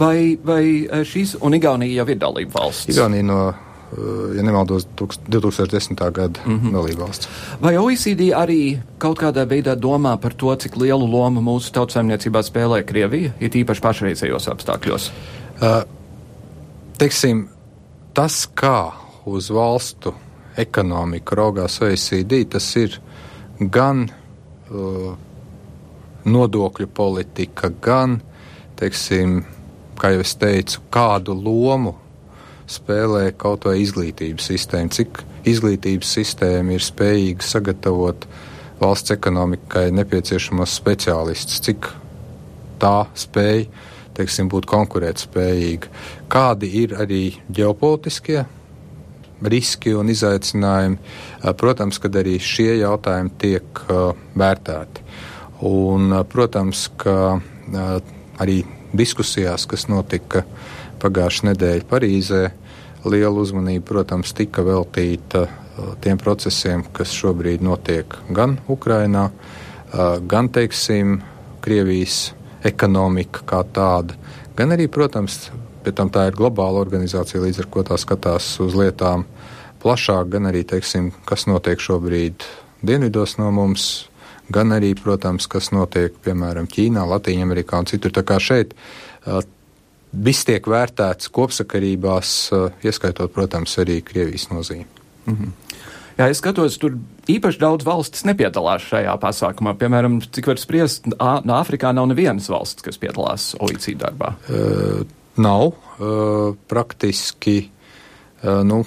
Vai, 0.00 0.38
vai 0.42 0.62
šīs 1.04 1.36
un 1.44 1.54
Igaunija 1.54 2.00
jau 2.00 2.06
ir 2.08 2.18
dalība 2.18 2.62
valsts? 2.62 2.88
Igaunija 2.88 3.26
no 3.26 3.40
ja 4.36 4.42
nemaldos, 4.42 4.86
2010. 5.28 6.12
gada 6.12 6.40
mm 6.46 6.60
-hmm. 6.60 6.72
dalībvalsts. 6.72 7.28
Vai 7.62 7.76
OECD 7.76 8.20
arī 8.20 8.78
kaut 8.98 9.18
kādā 9.18 9.46
veidā 9.46 9.74
domā 9.74 10.16
par 10.16 10.34
to, 10.34 10.56
cik 10.56 10.76
lielu 10.76 11.10
lomu 11.10 11.40
mūsu 11.40 11.72
tautsēmniecībā 11.72 12.42
spēlē 12.42 12.84
Krievija, 12.84 13.32
it 13.40 13.54
īpaši 13.54 13.80
pašreizējos 13.80 14.48
apstākļos? 14.48 15.10
Uh, 15.62 15.82
teiksim, 16.98 17.48
tas, 18.14 18.48
kā 18.54 18.92
uz 19.26 19.50
valstu 19.50 20.14
ekonomiku 20.56 21.34
raugās 21.34 21.82
OECD, 21.82 22.44
tas 22.50 22.76
ir 22.76 23.00
gan 23.58 24.10
uh, 24.70 25.14
nodokļu 26.24 26.86
politika, 26.86 27.70
gan, 27.82 28.20
teiksim, 28.76 29.44
kā 29.98 30.10
jau 30.10 30.20
es 30.20 30.34
teicu, 30.34 30.80
kādu 30.90 31.34
lomu 31.34 31.94
spēlē 32.70 33.30
kaut 33.40 33.66
vai 33.68 33.80
izglītības 33.82 34.50
sistēma, 34.52 34.92
cik 34.94 35.22
izglītības 35.50 36.16
sistēma 36.18 36.76
ir 36.76 36.84
spējīga 36.84 37.46
sagatavot 37.46 38.26
valsts 38.80 39.14
ekonomikai 39.16 39.88
nepieciešamos 39.92 40.74
speciālistus, 40.80 41.60
cik 41.66 41.90
tā 42.80 42.96
spēj 43.18 43.66
teiksim, 44.20 44.48
būt 44.52 44.68
konkurētspējīga. 44.70 45.90
Kādi 46.30 46.70
ir 46.82 46.96
arī 47.00 47.22
ģeopolitiskie 47.52 48.42
riski 49.40 49.94
un 49.96 50.10
izaicinājumi? 50.12 50.98
Protams, 51.60 52.00
kad 52.02 52.18
arī 52.20 52.36
šie 52.42 52.74
jautājumi 52.82 53.32
tiek 53.40 53.84
uh, 53.86 54.10
vērtēti. 54.36 55.06
Un, 55.68 56.10
uh, 56.12 56.24
protams, 56.28 56.88
ka 57.00 57.40
arī 58.40 58.60
diskusijās, 58.96 59.68
kas 59.70 59.86
notika 59.88 60.42
pagājušā 61.00 61.52
nedēļa 61.52 61.86
Parīzē, 61.88 62.42
liela 63.04 63.40
uzmanība, 63.40 63.84
protams, 63.92 64.34
tika 64.36 64.64
veltīta 64.66 65.46
uh, 65.46 65.94
tiem 66.04 66.18
procesiem, 66.20 66.84
kas 66.92 67.14
šobrīd 67.16 67.64
notiek 67.64 68.16
gan 68.30 68.58
Ukrainā, 68.68 69.30
uh, 69.30 70.18
gan, 70.20 70.50
teiksim, 70.52 71.20
Krievijas 71.60 72.30
ekonomika 72.64 73.42
kā 73.44 73.60
tāda, 73.68 74.16
gan 74.56 74.72
arī, 74.72 74.86
protams, 74.92 75.50
pēc 75.84 75.96
tam 75.96 76.12
tā 76.12 76.26
ir 76.28 76.36
globāla 76.36 76.80
organizācija, 76.80 77.42
līdz 77.42 77.64
ar 77.64 77.68
ko 77.72 77.84
tā 77.84 77.98
skatās 78.00 78.54
uz 78.64 78.76
lietām 78.76 79.26
plašāk, 79.80 80.28
gan 80.32 80.48
arī, 80.50 80.64
teiksim, 80.68 81.10
kas 81.28 81.46
notiek 81.48 81.80
šobrīd 81.80 82.44
dienvidos 82.84 83.36
no 83.40 83.50
mums, 83.54 83.86
gan 84.52 84.74
arī, 84.76 84.92
protams, 84.98 85.48
kas 85.50 85.70
notiek, 85.72 86.16
piemēram, 86.24 86.68
Ķīnā, 86.70 87.04
Latvijā, 87.08 87.44
Amerikā 87.44 87.80
un 87.80 87.88
citur. 87.88 88.12
Tā 88.14 88.24
kā 88.26 88.40
šeit 88.42 88.74
uh, 88.74 89.40
viss 90.12 90.44
tiek 90.44 90.66
vērtēts 90.66 91.30
kopsakarībās, 91.32 92.52
eh, 92.52 92.86
ieskaitot, 92.90 93.32
protams, 93.32 93.76
arī 93.78 94.00
Krievijas 94.02 94.48
nozīmi. 94.50 94.86
-hmm. 95.26 95.52
Jā, 96.18 96.28
es 96.28 96.38
skatos, 96.38 96.76
tur 96.78 96.98
īpaši 97.26 97.58
daudz 97.58 97.84
valstis 97.84 98.24
nepiedalās 98.24 98.82
šajā 98.82 99.14
pasākumā. 99.22 99.72
Piemēram, 99.78 100.20
cik 100.20 100.46
var 100.46 100.58
spriest, 100.60 101.06
no 101.06 101.54
Āfrikā 101.56 101.94
nav 101.94 102.10
nevienas 102.10 102.48
valsts, 102.48 102.82
kas 102.82 102.98
piedalās 102.98 103.54
OECD 103.56 103.96
darbā. 103.96 104.34
Uh, 104.50 105.06
nav. 105.36 105.72
Uh, 106.00 106.56
praktiski 106.68 107.70
uh, 108.42 108.60
nu, 108.64 108.84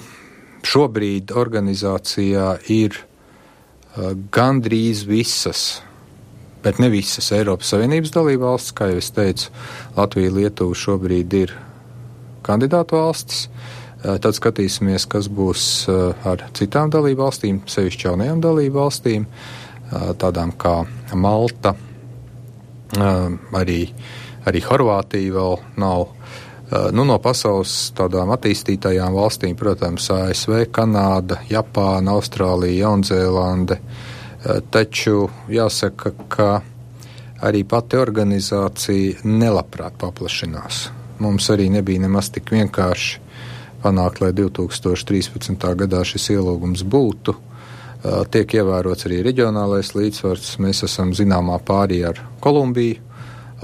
šobrīd 0.62 1.34
organizācijā 1.34 2.58
ir 2.68 3.00
uh, 3.00 4.14
gandrīz 4.30 5.04
visas 5.06 5.82
bet 6.64 6.80
ne 6.80 6.88
visas 6.88 7.28
Eiropas 7.36 7.74
Savienības 7.74 8.12
dalībvalstis. 8.14 8.74
Kā 8.76 8.88
jau 8.90 9.00
es 9.02 9.10
teicu, 9.14 9.50
Latvija 9.98 10.32
Lietuva 10.32 10.76
šobrīd 10.78 11.36
ir 11.42 11.52
kandidātu 12.44 12.96
valstis. 12.96 13.48
Eh, 14.04 14.16
tad 14.20 14.36
skatīsimies, 14.36 15.06
kas 15.08 15.28
būs 15.32 15.66
eh, 15.92 16.26
ar 16.28 16.46
citām 16.56 16.92
dalībvalstīm, 16.92 17.62
sevišķi 17.68 18.08
jaunajām 18.08 18.40
dalībvalstīm, 18.44 19.26
eh, 19.28 20.08
tādām 20.20 20.56
kā 20.60 20.82
Malta, 21.14 21.74
arī, 22.94 23.78
arī 24.46 24.60
Horvātija 24.62 25.32
vēl 25.34 25.56
nav. 25.82 26.08
Nu, 26.94 27.04
no 27.06 27.16
pasaules 27.22 27.92
tādām 27.94 28.32
attīstītajām 28.34 29.14
valstīm, 29.14 29.54
protams, 29.58 30.06
ASV, 30.10 30.64
Kanāda, 30.74 31.38
Japāna, 31.50 32.14
Austrālija, 32.16 32.86
Jaunzēlande, 32.86 33.78
uh, 33.78 34.13
taču 34.70 35.28
jāsaka, 35.48 36.12
ka 36.28 36.48
arī 37.44 37.64
pati 37.68 37.98
organizācija 38.00 39.24
nelabprāt 39.24 39.96
paplašinās. 40.00 40.88
Mums 41.24 41.48
arī 41.52 41.68
nebija 41.72 42.02
nemaz 42.02 42.30
tik 42.34 42.50
vienkārši 42.54 43.20
panākt, 43.84 44.22
lai 44.24 44.32
2013. 44.36 45.66
gadā 45.84 46.02
šis 46.08 46.30
ielūgums 46.34 46.84
būtu. 46.88 47.34
Eh, 47.34 48.24
tiek 48.30 48.56
ievērots 48.60 49.06
arī 49.08 49.22
reģionālais 49.24 49.94
līdzsvars. 49.96 50.56
Mēs 50.60 50.84
esam 50.88 51.14
zināmā 51.16 51.60
pārī 51.64 52.02
ar 52.08 52.20
Kolumbiju, 52.40 53.00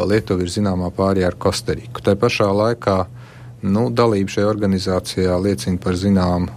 Lietuva 0.00 0.46
ir 0.46 0.48
zināmā 0.48 0.88
pārī 0.96 1.26
ar 1.26 1.34
Kostariku. 1.36 2.00
Tā 2.00 2.14
pašā 2.16 2.46
laikā 2.56 2.94
nu, 3.68 3.90
dalība 3.92 4.32
šajā 4.32 4.46
organizācijā 4.48 5.34
liecina 5.36 5.76
par 5.76 5.92
zināmu 5.92 6.48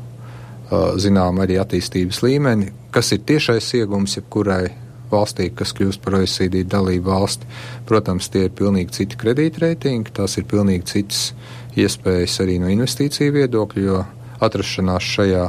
zinām 0.96 1.42
arī 1.44 1.58
attīstības 1.60 2.22
līmeni, 2.24 2.70
kas 2.94 3.12
ir 3.16 3.24
tiešais 3.28 3.74
iegums 3.80 4.18
jebkurai 4.20 4.68
valstī, 5.14 5.50
kas 5.56 5.74
kļūst 5.78 6.02
par 6.04 6.20
OECD 6.20 6.64
dalību 6.70 7.10
valsti. 7.10 7.50
Protams, 7.90 8.30
tie 8.34 8.48
ir 8.48 8.56
pilnīgi 8.58 8.98
citi 9.00 9.20
kredītreitingi, 9.22 10.14
tās 10.16 10.38
ir 10.40 10.48
pilnīgi 10.50 10.90
citas 10.94 11.26
iespējas 11.80 12.40
arī 12.44 12.60
no 12.62 12.72
investīciju 12.74 13.36
viedokļa, 13.38 13.84
jo 13.84 14.02
atrašanās 14.44 15.12
šajā 15.18 15.44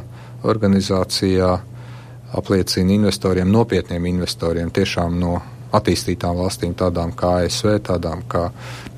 organizācijā 0.44 1.50
apliecina 2.34 2.94
investoriem, 2.98 3.50
nopietniem 3.52 4.10
investoriem, 4.10 4.72
tiešām 4.74 5.18
no 5.20 5.38
attīstītām 5.74 6.36
valstīm, 6.38 6.74
tādām 6.78 7.14
kā 7.18 7.38
ASV, 7.44 7.78
tādām 7.88 8.24
kā 8.30 8.48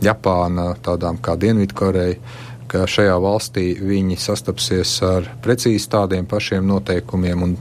Japāna, 0.04 0.72
tādām 0.84 1.20
kā 1.24 1.36
Dienvidkoreja, 1.40 2.18
ka 2.66 2.84
šajā 2.90 3.14
valstī 3.22 3.68
viņi 3.80 4.18
sastapsies 4.20 4.98
ar 5.06 5.30
precīzi 5.44 5.88
tādiem 5.92 6.26
pašiem 6.28 6.66
noteikumiem 6.66 7.44
un 7.46 7.56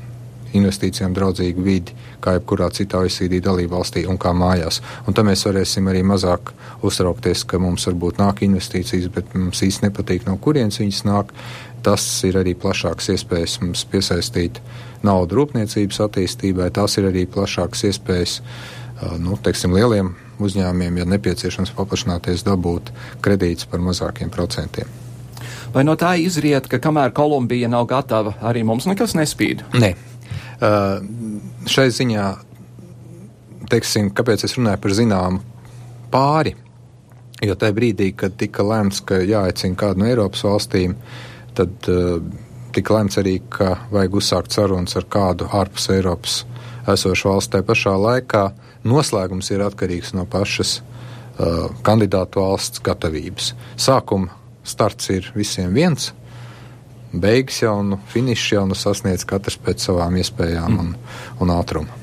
investīcijām 0.56 1.13
draudzīgu 1.15 1.63
vidi, 1.65 1.96
kā 2.24 2.36
jebkurā 2.38 2.70
citā 2.74 3.02
OECD 3.04 3.39
dalība 3.44 3.78
valstī 3.78 4.06
un 4.10 4.20
kā 4.22 4.34
mājās. 4.36 4.82
Un 5.06 5.15
tad 5.15 5.28
mēs 5.28 5.46
varēsim 5.48 5.89
arī 5.91 6.04
mazāk 6.08 6.54
uztraukties, 6.86 7.46
ka 7.50 7.60
mums 7.62 7.88
varbūt 7.89 8.20
nāk 8.22 8.44
investīcijas, 8.48 9.10
bet 9.13 9.36
mums 9.38 9.63
īsti 9.65 9.88
nepatīk, 9.88 10.26
no 10.30 10.38
kurienes 10.41 10.82
viņas 10.82 11.06
nāk. 11.08 11.34
Tas 11.86 12.04
ir 12.26 12.39
arī 12.39 12.56
plašāks 12.58 13.12
iespējas 13.13 13.60
mums 13.62 13.86
piesaistīt 13.91 14.58
naudu 15.06 15.38
rūpniecības 15.41 16.02
attīstībai, 16.08 16.72
tās 16.74 16.98
ir 16.98 17.12
arī 17.12 17.28
plašāks 17.30 17.86
iespējas, 17.91 18.39
nu, 19.22 19.38
teiksim, 19.46 19.76
lieliem 19.76 20.15
uzņēmumiem, 20.41 20.98
ja 21.00 21.06
nepieciešams 21.13 21.76
paplašināties, 21.78 22.44
dabūt 22.48 22.89
kredītus 23.24 23.70
par 23.70 23.84
mazākiem 23.86 24.34
procentiem. 24.34 24.89
Vai 25.76 25.84
no 25.84 25.94
tā 26.00 26.15
izriet, 26.18 26.70
ka 26.72 26.80
kamēr 26.82 27.13
Kolumbija 27.15 27.70
nav 27.72 27.86
gatava, 27.91 28.34
arī 28.48 28.63
mums 28.63 28.88
nekas 28.88 29.13
nespīd? 29.18 29.65
Nē. 29.76 29.94
Uh, 29.94 30.14
šai 30.60 31.88
ziņā, 31.91 32.26
teiksim, 33.72 34.12
kāpēc 34.15 34.46
es 34.48 34.56
runāju 34.58 34.82
par 34.84 34.96
zināmu 34.96 35.41
pāri? 36.13 36.56
Jo 37.44 37.58
tajā 37.60 37.76
brīdī, 37.76 38.12
kad 38.15 38.38
tika 38.39 38.63
lēmts, 38.63 39.02
ka 39.06 39.20
jāaicina 39.20 39.76
kādu 39.78 40.02
no 40.02 40.08
Eiropas 40.08 40.46
valstīm, 40.48 40.96
tad 41.58 41.89
uh, 41.91 42.22
tika 42.76 42.96
lēmts 42.96 43.20
arī, 43.20 43.39
ka 43.52 43.74
vajag 43.91 44.15
uzsākt 44.22 44.56
sarunas 44.56 44.96
ar 44.96 45.08
kādu 45.12 45.50
ārpus 45.52 45.89
Eiropas 45.91 46.38
esošu 46.91 47.32
valsts. 47.32 47.52
Tā 47.52 47.63
pašā 47.65 47.96
laikā 48.00 48.48
Noslēgums 48.86 49.50
ir 49.52 49.63
atkarīgs 49.65 50.13
no 50.15 50.28
pašas 50.30 50.78
uh, 50.80 51.72
kandidātu 51.86 52.44
valsts 52.44 52.84
gatavības. 52.86 53.54
Sākuma 53.82 54.32
starts 54.65 55.10
ir 55.13 55.32
visiem 55.36 55.74
viens, 55.74 56.12
beigas 57.21 57.62
jau 57.63 57.78
nu, 57.86 57.99
finišs 58.12 58.51
jau 58.54 58.65
nu 58.69 58.78
sasniedz 58.78 59.25
katrs 59.28 59.58
pēc 59.62 59.88
savām 59.88 60.17
iespējām 60.21 60.80
un, 60.82 60.91
un 61.41 61.54
ātruma. 61.56 62.01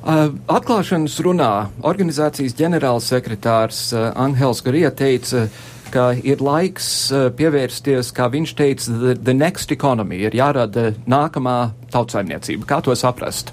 Uh, 0.00 0.30
atklāšanas 0.48 1.18
runā 1.20 1.50
organizācijas 1.84 2.56
ģenerālsekretārs 2.56 3.90
Angels 4.16 4.62
Garija 4.64 4.90
teica, 4.96 5.44
ka 5.92 6.10
ir 6.16 6.40
laiks 6.40 7.10
pievērsties, 7.36 8.12
kā 8.16 8.30
viņš 8.32 8.54
teica, 8.56 8.88
the, 8.88 9.14
the 9.18 9.34
next 9.36 9.72
economy, 9.74 10.22
ir 10.24 10.36
jārada 10.38 10.94
nākamā 11.10 11.72
tautsaimniecība. 11.92 12.68
Kā 12.70 12.80
to 12.86 12.96
saprast? 12.96 13.52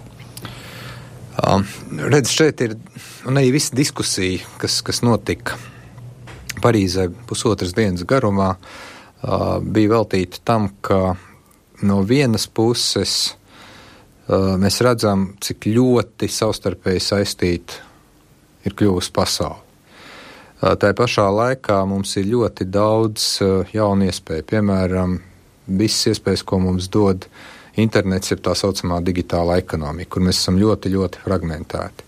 Um, 1.43 1.67
redz, 2.09 2.31
šeit 2.33 2.63
ir 2.65 2.77
un 3.27 3.37
arī 3.37 3.51
visa 3.57 3.75
diskusija, 3.77 4.45
kas, 4.61 4.79
kas 4.85 5.03
notika 5.05 5.59
Parīzē 6.57 7.11
pusotras 7.29 7.75
dienas 7.77 8.07
garumā, 8.07 8.55
uh, 8.55 8.96
bija 9.21 9.95
veltīta 9.95 10.43
tam, 10.45 10.69
ka 10.81 11.15
no 11.81 12.01
vienas 12.01 12.47
puses 12.47 13.35
uh, 14.27 14.55
mēs 14.59 14.81
redzam, 14.85 15.31
cik 15.41 15.69
ļoti 15.73 16.29
savstarpēji 16.31 17.03
saistīta 17.03 17.81
ir 18.65 18.75
kļuvusi 18.77 19.13
pasaule. 19.13 19.63
Uh, 20.57 20.73
tā 20.79 20.89
pašā 20.97 21.27
laikā 21.29 21.83
mums 21.89 22.15
ir 22.17 22.31
ļoti 22.31 22.65
daudz 22.73 23.27
uh, 23.45 23.69
jaunu 23.73 24.07
iespēju, 24.09 24.47
piemēram, 24.49 25.19
visas 25.67 26.15
iespējas, 26.15 26.45
ko 26.47 26.61
mums 26.63 26.89
dod 26.89 27.27
internets, 27.77 28.31
ir 28.33 28.41
tā 28.41 28.55
saucamā 28.57 28.97
digitāla 29.05 29.59
ekonomika, 29.61 30.15
kur 30.15 30.25
mēs 30.25 30.41
esam 30.41 30.57
ļoti, 30.57 30.93
ļoti 30.95 31.21
fragmentēti. 31.21 32.07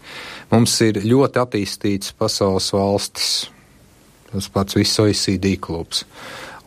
Mums 0.50 0.74
ir 0.82 0.98
ļoti 1.06 1.42
attīstīts 1.44 2.16
pasaules 2.18 2.72
valstis, 2.74 3.34
tas 4.32 4.48
pats 4.50 4.78
viss 4.80 5.02
OECD 5.02 5.54
klubs. 5.62 6.02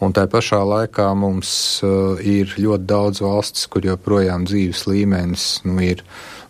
Un 0.02 0.14
tā 0.16 0.24
pašā 0.30 0.58
laikā 0.66 1.06
mums 1.18 1.52
uh, 1.86 2.18
ir 2.18 2.56
ļoti 2.58 2.88
daudz 2.90 3.22
valstis, 3.22 3.68
kur 3.70 3.86
joprojām 3.86 4.48
dzīves 4.48 4.86
līmenis 4.90 5.46
nu, 5.68 5.78
ir 5.84 6.02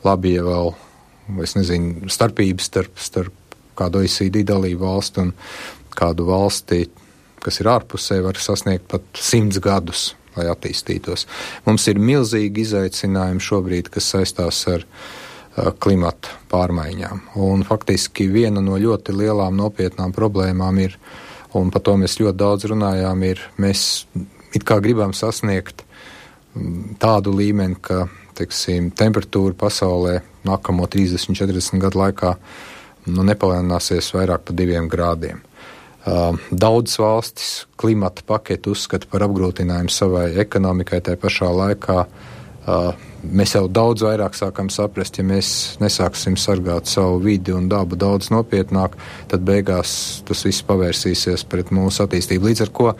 labi, 0.06 0.36
ja 0.38 0.46
vēl, 0.46 0.72
nezinu, 1.42 2.08
starpības 2.12 2.70
starp, 2.72 2.96
starp 2.96 3.58
kādu 3.78 4.02
OECD 4.02 4.42
dalību 4.48 4.86
valstu 4.86 5.26
un 5.26 5.36
kādu 5.92 6.26
valsti, 6.30 6.86
kas 7.42 7.60
ir 7.60 7.70
ārpusē, 7.72 8.22
var 8.24 8.40
sasniegt 8.40 8.88
pat 8.88 9.04
simts 9.20 9.60
gadus 9.62 10.12
lai 10.36 10.46
attīstītos. 10.50 11.26
Mums 11.66 11.86
ir 11.90 12.00
milzīgi 12.00 12.64
izaicinājumi 12.66 13.42
šobrīd, 13.42 13.90
kas 13.92 14.08
saistās 14.14 14.62
ar 14.70 14.86
uh, 14.86 15.70
klimata 15.82 16.32
pārmaiņām. 16.52 17.26
Un 17.42 17.66
faktiski 17.68 18.28
viena 18.32 18.62
no 18.64 18.78
ļoti 18.80 19.14
lielām 19.16 19.58
nopietnām 19.60 20.14
problēmām 20.16 20.80
ir, 20.84 20.96
un 21.60 21.70
par 21.72 21.84
to 21.84 21.96
mēs 22.00 22.18
ļoti 22.20 22.38
daudz 22.38 22.68
runājām, 22.70 23.24
ir 23.28 23.40
mēs 23.60 24.06
it 24.56 24.64
kā 24.68 24.78
gribam 24.84 25.14
sasniegt 25.16 25.84
mm, 26.54 26.98
tādu 27.02 27.34
līmeni, 27.36 27.78
ka 27.80 28.06
teiksim, 28.38 28.90
temperatūra 28.96 29.56
pasaulē 29.58 30.18
nākamo 30.48 30.88
30, 30.90 31.36
40 31.36 31.82
gadu 31.82 32.00
laikā 32.00 32.34
nu, 33.12 33.24
nepalielināsies 33.26 34.12
vairāk 34.14 34.46
par 34.48 34.56
diviem 34.56 34.88
grādiem. 34.90 35.42
Daudzas 36.50 36.98
valstis 36.98 37.50
klimata 37.78 38.24
paketi 38.26 38.72
uzskata 38.72 39.06
par 39.10 39.22
apgrūtinājumu 39.28 39.92
savai 39.92 40.32
ekonomikai, 40.42 40.98
tā 41.04 41.14
pašā 41.20 41.50
laikā 41.54 42.06
mēs 42.66 43.54
jau 43.56 43.66
daudz 43.70 44.04
vairāk 44.06 44.36
sākam 44.38 44.70
saprast, 44.70 45.18
ja 45.18 45.24
mēs 45.26 45.78
nesāksim 45.82 46.36
sargāt 46.38 46.86
savu 46.90 47.18
vidi 47.24 47.54
un 47.54 47.68
dabu 47.70 47.98
daudz 47.98 48.30
nopietnāk, 48.34 48.94
tad 49.30 49.44
beigās 49.46 50.22
tas 50.28 50.44
viss 50.46 50.64
pavērsīsies 50.66 51.44
pret 51.50 51.72
mūsu 51.74 52.04
attīstību. 52.06 52.50
Līdz 52.50 52.64
ar 52.66 52.72
ko, 52.74 52.92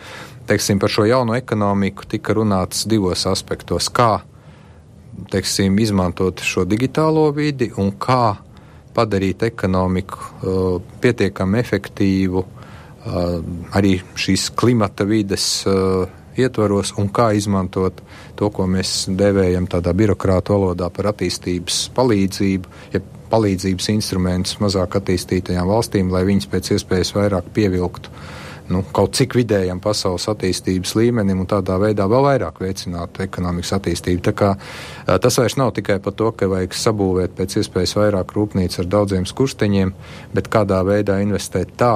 teiksim, 0.49 0.81
par 0.83 0.91
šo 0.91 1.07
jauno 1.07 1.37
ekonomiku 1.37 2.07
tika 2.11 2.35
runāts 2.35 2.87
divos 2.89 3.25
aspektos. 3.29 3.87
Kā, 3.93 4.23
teiksim, 5.31 5.77
izmantot 5.79 6.43
šo 6.43 6.65
digitālo 6.67 7.29
vidi 7.35 7.71
un 7.77 7.93
kā 7.95 8.35
padarīt 8.93 9.47
ekonomiku 9.47 10.19
uh, 10.19 10.81
pietiekami 11.01 11.57
efektīvu 11.63 12.43
uh, 12.43 13.39
arī 13.73 13.95
šīs 14.19 14.51
klimata 14.59 15.07
vides 15.07 15.47
ietvaros 16.39 16.93
un 17.01 17.09
kā 17.13 17.31
izmantot 17.37 18.01
to, 18.39 18.49
ko 18.49 18.67
mēs 18.69 19.07
devējam 19.13 19.67
tādā 19.71 19.93
birokrāta 19.97 20.55
valodā 20.55 20.89
par 20.93 21.11
attīstības 21.13 21.87
palīdzību, 21.97 22.77
ja 22.93 23.03
palīdzības 23.33 23.89
instrumentus 23.95 24.59
mazāk 24.61 24.99
attīstītajām 24.99 25.69
valstīm, 25.69 26.13
lai 26.13 26.23
viņas 26.27 26.49
pēc 26.51 26.73
iespējas 26.77 27.15
vairāk 27.17 27.53
pievilktu 27.53 28.13
nu, 28.71 28.83
kaut 28.95 29.15
cik 29.17 29.35
vidējam 29.37 29.81
pasaules 29.83 30.25
attīstības 30.31 30.95
līmenim 30.95 31.43
un 31.43 31.49
tādā 31.49 31.75
veidā 31.81 32.05
vēl 32.09 32.23
vairāk 32.27 32.61
veicinātu 32.63 33.25
ekonomikas 33.25 33.73
attīstību. 33.77 34.23
Tā 34.29 34.33
kā, 34.37 34.51
tas 35.21 35.39
vairs 35.39 35.57
nav 35.59 35.73
tikai 35.77 35.99
par 36.03 36.15
to, 36.19 36.31
ka 36.37 36.49
vajag 36.51 36.77
sabūvēt 36.77 37.35
pēc 37.37 37.57
iespējas 37.61 37.97
vairāk 37.99 38.35
rūpnīcu 38.37 38.83
ar 38.83 38.91
daudziem 38.97 39.27
skursteņiem, 39.29 39.93
bet 40.33 40.51
kādā 40.53 40.79
veidā 40.87 41.19
investēt 41.25 41.75
tā, 41.79 41.95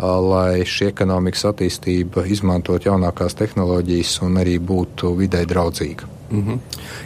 lai 0.00 0.62
šī 0.64 0.90
ekonomikas 0.90 1.44
attīstība 1.50 2.24
izmantot 2.30 2.86
jaunākās 2.88 3.36
tehnoloģijas 3.36 4.16
un 4.26 4.40
arī 4.40 4.56
būtu 4.58 5.12
vidē 5.18 5.44
draudzīga. 5.48 6.08
Mm 6.30 6.42
-hmm. 6.46 6.58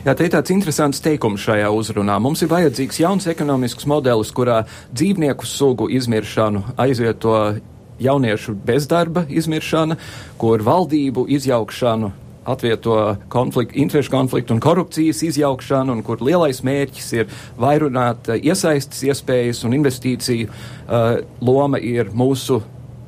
Jā, 0.04 0.14
te 0.14 0.24
ir 0.24 0.30
tāds 0.30 0.52
interesants 0.52 1.00
teikums 1.00 1.40
šajā 1.40 1.68
uzrunā. 1.70 2.18
Mums 2.18 2.42
ir 2.42 2.48
vajadzīgs 2.48 3.00
jauns 3.00 3.26
ekonomisks 3.26 3.87
modelis, 3.87 4.33
kurā 4.33 4.64
dzīvnieku 4.94 5.46
sugu 5.46 5.88
izmiršanu 5.90 6.62
aizvieto 6.76 7.54
jauniešu 7.98 8.54
bezdarba 8.54 9.24
izmiršana, 9.28 9.96
kur 10.38 10.62
valdību 10.62 11.26
izjaukšanu 11.28 12.12
atvieto 12.44 13.16
konfliktu, 13.28 13.78
interešu 13.78 14.11
konfliktu 14.11 14.54
un 14.54 14.61
korupcijas 14.61 15.22
izjaukšanu, 15.22 15.92
un 15.92 16.02
kur 16.02 16.22
lielais 16.22 16.61
mērķis 16.62 17.12
ir 17.12 17.26
vairunāt 17.59 18.28
iesaistas 18.42 19.02
iespējas 19.02 19.64
un 19.64 19.72
investīciju 19.72 20.48
uh, 20.48 21.24
loma 21.40 21.78
ir 21.78 22.11
mūsu 22.12 22.61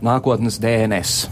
nākotnes 0.05 0.59
DNS. 0.61 1.27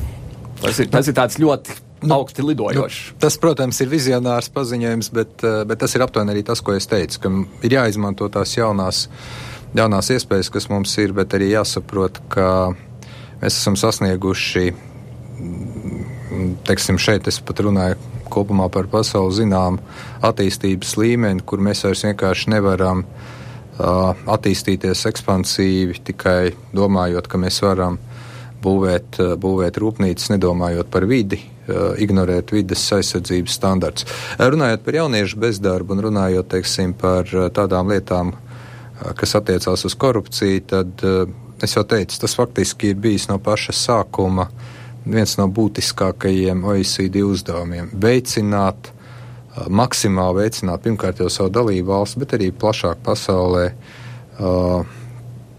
Tas 0.63 0.79
ir, 0.81 0.89
tas 0.93 1.09
ir 1.11 1.17
tāds 1.17 1.37
ļoti 1.41 1.75
nu, 2.05 2.15
augsti 2.17 2.45
lidojošs. 2.45 3.01
Nu, 3.13 3.19
tas, 3.21 3.37
protams, 3.41 3.81
ir 3.85 3.91
vizionārs 3.93 4.51
paziņojums, 4.55 5.11
bet, 5.15 5.45
eh, 5.45 5.63
bet 5.69 5.83
tas 5.83 5.95
ir 5.95 6.05
aptuveni 6.05 6.35
arī 6.35 6.45
tas, 6.47 6.63
ko 6.65 6.77
es 6.77 6.89
teicu, 6.89 7.21
ka 7.21 7.33
ir 7.67 7.77
jāizmanto 7.79 8.29
tās 8.33 8.57
jaunās, 8.57 9.09
jaunās 9.77 10.11
iespējas, 10.15 10.51
kas 10.53 10.69
mums 10.73 10.97
ir, 10.99 11.13
bet 11.13 11.37
arī 11.37 11.53
jāsaprot, 11.53 12.21
ka 12.29 12.75
mēs 13.43 13.61
esam 13.61 13.77
sasnieguši, 13.77 14.75
teiksim, 16.65 16.99
šeit 16.99 17.29
es 17.29 17.41
pat 17.41 17.61
runāju 17.61 17.99
kopumā 18.33 18.71
par 18.73 18.89
pasauli 18.91 19.35
zinām 19.43 19.79
attīstības 20.25 20.97
līmeni, 20.97 21.45
kur 21.45 21.59
mēs 21.59 21.85
vairs 21.85 22.03
vienkārši 22.07 22.51
nevaram 22.55 23.05
uh, 23.05 24.15
attīstīties 24.27 25.05
ekspansīvi 25.11 26.01
tikai 26.09 26.55
domājot, 26.75 27.29
ka 27.29 27.39
mēs 27.39 27.61
varam 27.63 27.99
uh, 28.01 28.14
būvēt, 28.65 29.19
eh, 29.21 29.35
būvēt 29.41 29.81
rūpnīcas, 29.83 30.31
nedomājot 30.35 30.91
par 30.91 31.07
vidi, 31.11 31.41
eh, 31.41 31.75
ignorēt 32.05 32.55
vidas 32.55 32.85
aizsardzības 32.97 33.59
standarts. 33.59 34.07
Eh, 34.39 34.47
runājot 34.51 34.85
par 34.85 34.95
jauniešu 35.01 35.41
bezdarbu 35.45 35.97
un 35.97 36.05
runājot 36.09 36.51
teiksim, 36.57 36.95
par 36.99 37.25
tādām 37.25 37.93
lietām, 37.93 38.35
kas 39.17 39.35
attiecās 39.35 39.85
uz 39.85 39.95
korupciju, 39.95 40.61
tad 40.67 40.89
es 41.61 41.75
jau 41.75 41.83
teicu, 41.85 42.19
tas 42.19 42.35
faktiski 42.35 42.91
ir 42.91 42.95
bijis 42.95 43.29
no 43.29 43.39
paša 43.39 43.75
sākuma 43.75 44.49
viens 45.05 45.37
no 45.37 45.49
būtiskākajiem 45.49 46.65
OECD 46.65 47.21
uzdevumiem- 47.23 47.91
veicināt, 48.07 48.91
maksimāli 49.69 50.49
veicināt 50.49 50.79
pirmkārt 50.83 51.19
jau 51.19 51.29
savu 51.29 51.51
dalību 51.51 51.85
valsts, 51.85 52.17
bet 52.17 52.29
arī 52.39 52.53
plašāk 52.53 52.97
pasaulē. 53.05 53.73
Uh, 54.41 54.85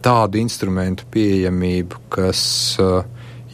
tādu 0.06 0.40
instrumentu 0.42 1.08
pieejamību, 1.14 2.06
kas 2.14 2.42
uh, 2.82 3.04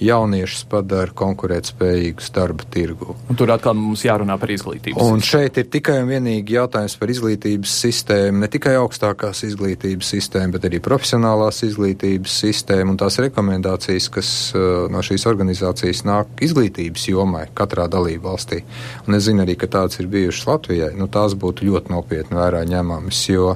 jauniešus 0.02 0.64
padara 0.70 1.14
konkurētspējīgus 1.16 2.32
darba 2.34 2.66
tirgu. 2.74 3.14
Un 3.30 3.38
tur 3.38 3.52
atkal 3.54 3.76
mums 3.78 4.02
jārunā 4.06 4.38
par 4.42 4.50
un 4.50 4.58
sistēmu. 4.58 5.06
Un 5.14 5.24
šeit 5.26 5.60
ir 5.62 5.68
tikai 5.72 6.00
un 6.02 6.10
vienīgi 6.10 6.58
jautājums 6.58 6.96
par 6.98 7.14
izglītības 7.14 7.76
sistēmu, 7.86 8.42
ne 8.42 8.50
tikai 8.52 8.74
augstākās 8.80 9.44
izglītības 9.46 10.12
sistēmu, 10.16 10.56
bet 10.58 10.66
arī 10.70 10.82
profesionālās 10.84 11.62
izglītības 11.70 12.40
sistēmu 12.46 12.96
un 12.96 13.00
tās 13.02 13.20
rekomendācijas, 13.22 14.10
kas 14.18 14.34
uh, 14.58 14.68
no 14.92 15.06
šīs 15.06 15.28
organizācijas 15.30 16.04
nāk 16.10 16.42
izglītības 16.50 17.08
jomai 17.14 17.46
katrā 17.58 17.86
dalību 17.92 18.26
valstī. 18.32 18.64
Un 19.06 19.20
es 19.20 19.28
zinu 19.30 19.46
arī, 19.46 19.58
ka 19.60 19.70
tāds 19.70 20.02
ir 20.02 20.10
bijušas 20.12 20.50
Latvijai. 20.50 20.94
Nu, 20.98 21.08
tās 21.14 21.38
būtu 21.38 21.70
ļoti 21.70 21.94
nopietni 21.94 22.42
vērā 22.42 22.66
ņemamas, 22.74 23.28
jo 23.30 23.54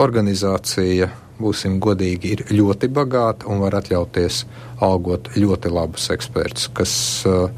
organizācija 0.00 1.10
būsim 1.42 1.78
godīgi, 1.82 2.34
ir 2.34 2.44
ļoti 2.54 2.88
bagāta 2.92 3.48
un 3.50 3.62
var 3.62 3.76
atļauties 3.80 4.42
algot 4.82 5.32
ļoti 5.36 5.72
labus 5.72 6.08
ekspertus, 6.14 6.68
kas 6.74 6.94
uh, 7.28 7.48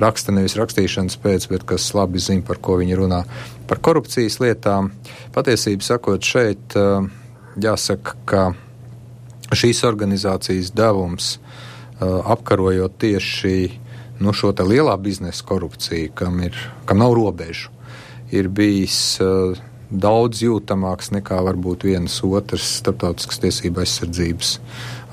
raksta 0.00 0.34
nevis 0.34 0.56
rakstīšanas 0.58 1.18
pēc, 1.20 1.48
bet 1.50 1.66
kas 1.68 1.90
labi 1.96 2.22
zina, 2.22 2.44
par 2.46 2.60
ko 2.62 2.78
viņi 2.80 2.98
runā. 3.00 3.22
Par 3.70 3.80
korupcijas 3.82 4.40
lietām 4.42 4.92
patiesībā 5.34 5.86
sakot, 5.86 6.24
šeit 6.24 6.76
uh, 6.78 7.06
jāsaka, 7.60 8.16
ka 8.24 8.44
šīs 9.56 9.82
organizācijas 9.88 10.72
devums 10.76 11.34
uh, 11.36 12.20
apkarojot 12.32 12.98
tieši 13.02 13.56
nu, 14.20 14.34
šo 14.36 14.52
lielā 14.52 14.96
biznesa 15.00 15.44
korupciju, 15.48 16.12
kam, 16.14 16.40
ir, 16.44 16.56
kam 16.84 17.00
nav 17.00 17.16
robežu, 17.16 17.72
ir 18.30 18.50
bijis 18.52 19.18
uh, 19.24 19.56
daudz 19.90 20.44
jūtamāks 20.44 21.10
nekā 21.16 21.40
varbūt 21.50 21.88
vienas 21.88 22.20
otras 22.26 22.66
starptautiskas 22.80 23.42
tiesība 23.42 23.84
aizsardzības 23.84 24.54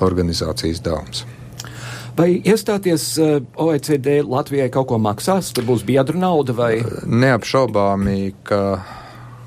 organizācijas 0.05 0.83
dāvums. 0.85 1.25
Vai 2.17 2.31
iestāties 2.41 3.03
eh, 3.21 3.35
OECD 3.61 4.21
Latvijai 4.25 4.71
kaut 4.73 4.87
ko 4.89 4.97
maksās? 5.01 5.51
Tur 5.53 5.67
būs 5.67 5.83
biedru 5.85 6.17
nauda 6.17 6.55
vai? 6.57 6.71
Neapšaubāmi, 7.05 8.31
ka 8.47 8.61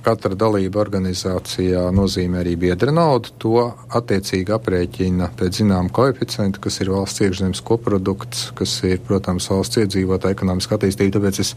katra 0.04 0.36
dalība 0.38 0.80
organizācijā 0.82 1.86
nozīmē 1.94 2.40
arī 2.42 2.56
biedra 2.60 2.92
naudu. 2.94 3.32
To 3.42 3.64
attiecīgi 3.96 4.54
aprēķina 4.54 5.30
pēc 5.38 5.60
zināma 5.60 5.92
koeficienta, 5.94 6.60
kas 6.62 6.80
ir 6.82 6.92
valsts 6.94 7.24
iekšzemes 7.26 7.62
koprodukts, 7.66 8.50
kas 8.58 8.76
ir, 8.88 9.00
protams, 9.06 9.48
valsts 9.52 9.80
iedzīvotāja 9.82 10.36
ekonomiska 10.36 10.78
attīstība. 10.78 11.18
Tāpēc 11.18 11.40
es 11.44 11.54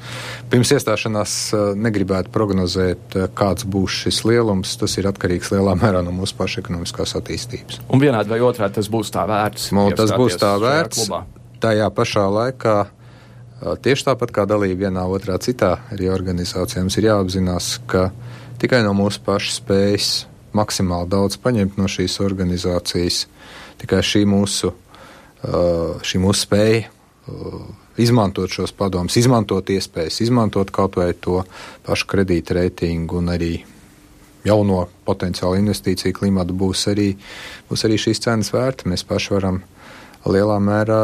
pirms 0.52 0.74
iestāšanās 0.78 1.36
uh, 1.56 1.66
negribētu 1.80 2.34
prognozēt, 2.34 3.18
uh, 3.18 3.30
kāds 3.36 3.68
būs 3.70 4.04
šis 4.06 4.24
lielums. 4.30 4.76
Tas 4.82 4.98
ir 5.02 5.10
atkarīgs 5.12 5.54
lielā 5.56 5.78
mērā 5.84 6.04
no 6.06 6.16
mūsu 6.16 6.38
paša 6.40 6.64
ekonomiskās 6.66 7.16
attīstības. 7.20 7.84
Un 7.94 8.04
vienādi 8.04 8.34
vai 8.34 8.42
otrādi 8.44 8.80
tas 8.82 8.92
būs 8.92 9.14
tā 9.14 9.28
vērts? 9.30 9.72
Nu, 9.76 9.88
tas 9.98 10.16
būs 10.18 10.40
tā 10.42 10.56
vērts. 10.62 11.08
Tajā 11.64 11.88
pašā 11.96 12.28
laikā 12.28 12.78
Tieši 13.64 14.10
tāpat 14.10 14.34
kā 14.36 14.44
dalība 14.50 14.90
vienā 14.90 15.06
otrā 15.08 15.38
citā 15.40 15.78
arī 15.94 16.10
organizācijā, 16.12 16.82
mums 16.84 16.98
ir 17.00 17.08
jāapzinās, 17.08 17.68
ka 17.88 18.10
tikai 18.60 18.82
no 18.84 18.92
mūsu 18.98 19.22
paša 19.24 19.54
spējas 19.56 20.10
maksimāli 20.58 21.08
daudz 21.14 21.40
paņemt 21.40 21.78
no 21.80 21.88
šīs 21.88 22.20
organizācijas, 22.26 23.24
tikai 23.80 24.02
šī 24.04 24.26
mūsu, 24.28 24.74
šī 26.04 26.22
mūsu 26.24 26.44
spēja 26.44 26.84
izmantot 28.04 28.52
šos 28.52 28.74
padomus, 28.76 29.16
izmantot 29.22 29.70
iespējas, 29.70 30.20
izmantot 30.26 30.72
kaut 30.74 30.98
vai 31.00 31.14
to 31.14 31.44
pašu 31.86 32.10
kredīta 32.10 32.58
reitingu 32.58 33.22
un 33.22 33.32
arī 33.32 33.54
jauno 34.44 34.84
potenciālu 35.08 35.62
investīciju 35.62 36.18
klimatu 36.18 36.56
būs 36.58 36.88
arī, 36.92 37.14
būs 37.70 37.86
arī 37.88 38.00
šīs 38.02 38.24
cenas 38.26 38.52
vērta. 38.54 38.90
Mēs 38.92 39.06
paši 39.08 39.38
varam 39.38 39.62
lielā 40.28 40.60
mērā, 40.60 41.02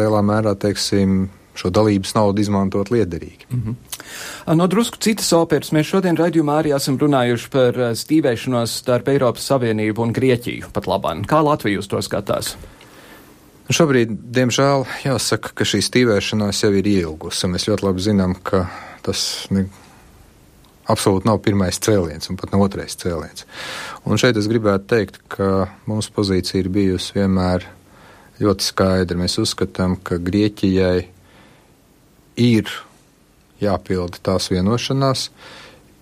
lielā 0.00 0.24
mērā 0.24 0.54
teiksim, 0.56 1.26
šo 1.54 1.70
dalības 1.70 2.14
naudu 2.16 2.40
izmantot 2.40 2.90
liederīgi. 2.90 3.46
Mm 3.50 3.62
-hmm. 3.62 4.54
No 4.54 4.66
drusku 4.66 4.96
citas 5.00 5.32
operas 5.32 5.72
mēs 5.72 5.90
šodien 5.90 6.16
raidījumā 6.16 6.58
arī 6.62 6.76
esam 6.76 6.98
runājuši 6.98 7.48
par 7.50 7.74
stīvēšanos 7.74 8.78
starp 8.82 9.08
Eiropas 9.08 9.46
Savienību 9.46 10.02
un 10.02 10.12
Grieķiju 10.12 10.72
pat 10.72 10.86
labāk. 10.86 11.26
Kā 11.26 11.44
Latvija 11.44 11.78
uz 11.78 11.88
to 11.88 12.02
skatās? 12.02 12.56
Šobrīd, 13.70 14.10
diemžēl, 14.34 14.84
jāsaka, 15.04 15.52
ka 15.54 15.64
šī 15.64 15.78
stīvēšanās 15.86 16.64
jau 16.64 16.72
ir 16.74 16.86
ielgusi. 16.86 17.46
Mēs 17.46 17.68
ļoti 17.68 17.86
labi 17.86 18.00
zinām, 18.00 18.34
ka 18.42 18.66
tas 19.02 19.46
ne, 19.50 19.66
absolūti 20.90 21.28
nav 21.28 21.38
pirmais 21.44 21.78
cēliens 21.78 22.30
un 22.30 22.36
pat 22.36 22.52
ne 22.52 22.58
otrais 22.58 22.96
cēliens. 22.98 23.46
Un 24.04 24.18
šeit 24.18 24.36
es 24.36 24.48
gribētu 24.50 24.88
teikt, 24.92 25.20
ka 25.28 25.68
mūsu 25.86 26.12
pozīcija 26.12 26.60
ir 26.60 26.68
bijusi 26.74 27.14
vienmēr 27.20 27.68
ļoti 28.42 28.66
skaidra. 28.66 29.18
Mēs 29.18 29.38
uzskatām, 29.38 29.96
ka 30.02 30.18
Grieķijai 30.18 31.06
ir 32.36 32.70
jāpilda 33.62 34.20
tās 34.22 34.50
vienošanās. 34.52 35.28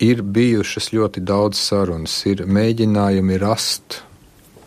Ir 0.00 0.22
bijušas 0.24 0.92
ļoti 0.96 1.20
daudz 1.28 1.60
sarunas, 1.60 2.14
ir 2.24 2.46
mēģinājumi 2.48 3.36
rast 3.42 4.00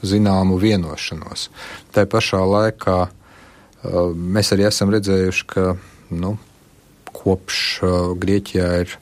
zināmu 0.06 0.60
vienošanos. 0.62 1.48
Tā 1.96 2.06
pašā 2.10 2.44
laikā 2.46 2.98
uh, 3.08 4.12
mēs 4.14 4.54
arī 4.54 4.68
esam 4.70 4.94
redzējuši, 4.94 5.48
ka 5.50 5.66
nu, 6.14 6.36
kopš 7.10 7.62
uh, 7.82 7.94
Grieķijā 8.20 8.70
ir 8.84 8.98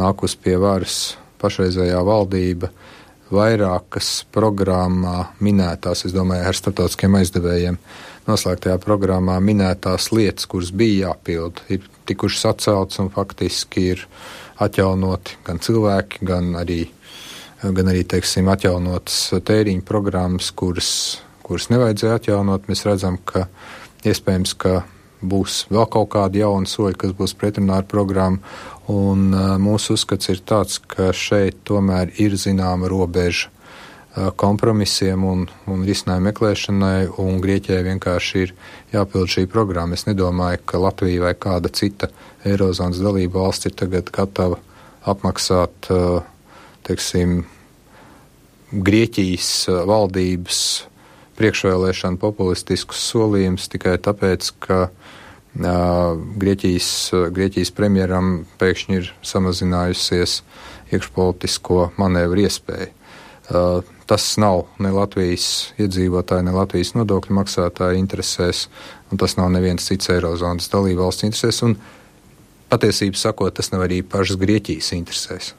nākus 0.00 0.34
pie 0.34 0.56
varas 0.58 1.14
pašreizējā 1.40 2.00
valdība, 2.04 2.72
vairākas 3.30 4.24
programmā 4.34 5.30
minētās, 5.44 6.04
es 6.08 6.14
domāju, 6.16 6.48
ar 6.50 6.56
starptautiskiem 6.58 7.14
aizdevējiem 7.20 7.78
noslēgtajā 8.30 8.78
programmā 8.82 9.36
minētās 9.44 10.10
lietas, 10.14 10.48
kuras 10.50 10.70
bija 10.72 11.10
jāpild, 11.10 11.62
ir 11.68 11.84
tikušas 12.08 12.46
atceltas 12.54 13.00
un 13.02 13.10
faktiski 13.14 13.90
ir 13.94 14.06
atjaunoti 14.60 15.38
gan 15.46 15.60
cilvēki, 15.62 16.24
gan 16.26 16.54
arī, 16.60 16.84
gan 17.62 17.90
arī 17.92 18.04
teiksim, 18.08 18.48
atjaunotas 18.52 19.18
tēriņu 19.46 19.84
programmas, 19.88 20.50
kuras, 20.56 20.92
kuras 21.46 21.70
nevajadzēja 21.72 22.20
atjaunot. 22.20 22.68
Mēs 22.70 22.84
redzam, 22.88 23.18
ka 23.24 23.46
iespējams, 24.06 24.56
ka 24.60 24.80
būs 25.20 25.66
vēl 25.70 25.86
kaut 25.92 26.10
kādi 26.14 26.40
jauni 26.40 26.68
soļi, 26.68 26.98
kas 27.00 27.16
būs 27.16 27.36
pretrunā 27.38 27.80
ar 27.82 27.88
programmu. 27.88 28.40
Un, 28.90 29.28
uh, 29.30 29.54
mūsu 29.62 29.94
uzskats 29.94 30.32
ir 30.32 30.40
tāds, 30.42 30.80
ka 30.80 31.12
šeit 31.14 31.60
tomēr 31.68 32.14
ir 32.18 32.34
zināma 32.40 32.88
robeža 32.90 33.52
kompromisiem 34.14 35.22
un, 35.24 35.44
un 35.70 35.84
risinājumu 35.86 36.30
meklēšanai, 36.30 37.10
un 37.22 37.38
Grieķijai 37.42 37.84
vienkārši 37.86 38.42
ir 38.42 38.54
jāpild 38.94 39.30
šī 39.30 39.46
programma. 39.50 39.94
Es 39.94 40.08
nedomāju, 40.08 40.64
ka 40.66 40.82
Latvija 40.82 41.28
vai 41.28 41.34
kāda 41.38 41.70
cita 41.70 42.10
Eirozonas 42.44 42.98
dalība 43.02 43.44
valsts 43.44 43.70
ir 43.70 43.76
tagad 43.78 44.10
gatava 44.14 44.58
apmaksāt, 45.08 45.90
teiksim, 46.86 47.44
Grieķijas 48.70 49.66
valdības 49.86 50.58
priekšvēlēšanu 51.38 52.20
populistiskus 52.22 53.00
solījumus 53.10 53.70
tikai 53.72 53.96
tāpēc, 53.98 54.50
ka 54.62 54.84
Grieķijas, 55.54 56.90
Grieķijas 57.34 57.72
premjeram 57.74 58.44
pēkšņi 58.60 58.98
ir 59.00 59.08
samazinājusies 59.26 60.36
iekšpolitisko 60.94 61.88
manevru 61.98 62.46
iespēju. 62.46 62.92
Tas 64.10 64.24
nav 64.42 64.64
ne 64.82 64.90
Latvijas 64.90 65.70
iedzīvotāju, 65.78 66.42
ne 66.48 66.54
Latvijas 66.56 66.96
nodokļu 66.96 67.36
maksātāju 67.36 68.00
interesēs, 68.00 68.64
un 69.12 69.20
tas 69.22 69.36
nav 69.38 69.52
neviens 69.54 69.86
cits 69.86 70.10
Eirozonas 70.10 70.66
dalībvalsts 70.72 71.28
interesēs, 71.28 71.62
un 71.62 71.76
patiesībā 72.74 73.20
sakot, 73.20 73.54
tas 73.54 73.70
nav 73.70 73.86
arī 73.86 74.00
pašas 74.02 74.40
Grieķijas 74.40 74.90
interesēs. 74.98 75.52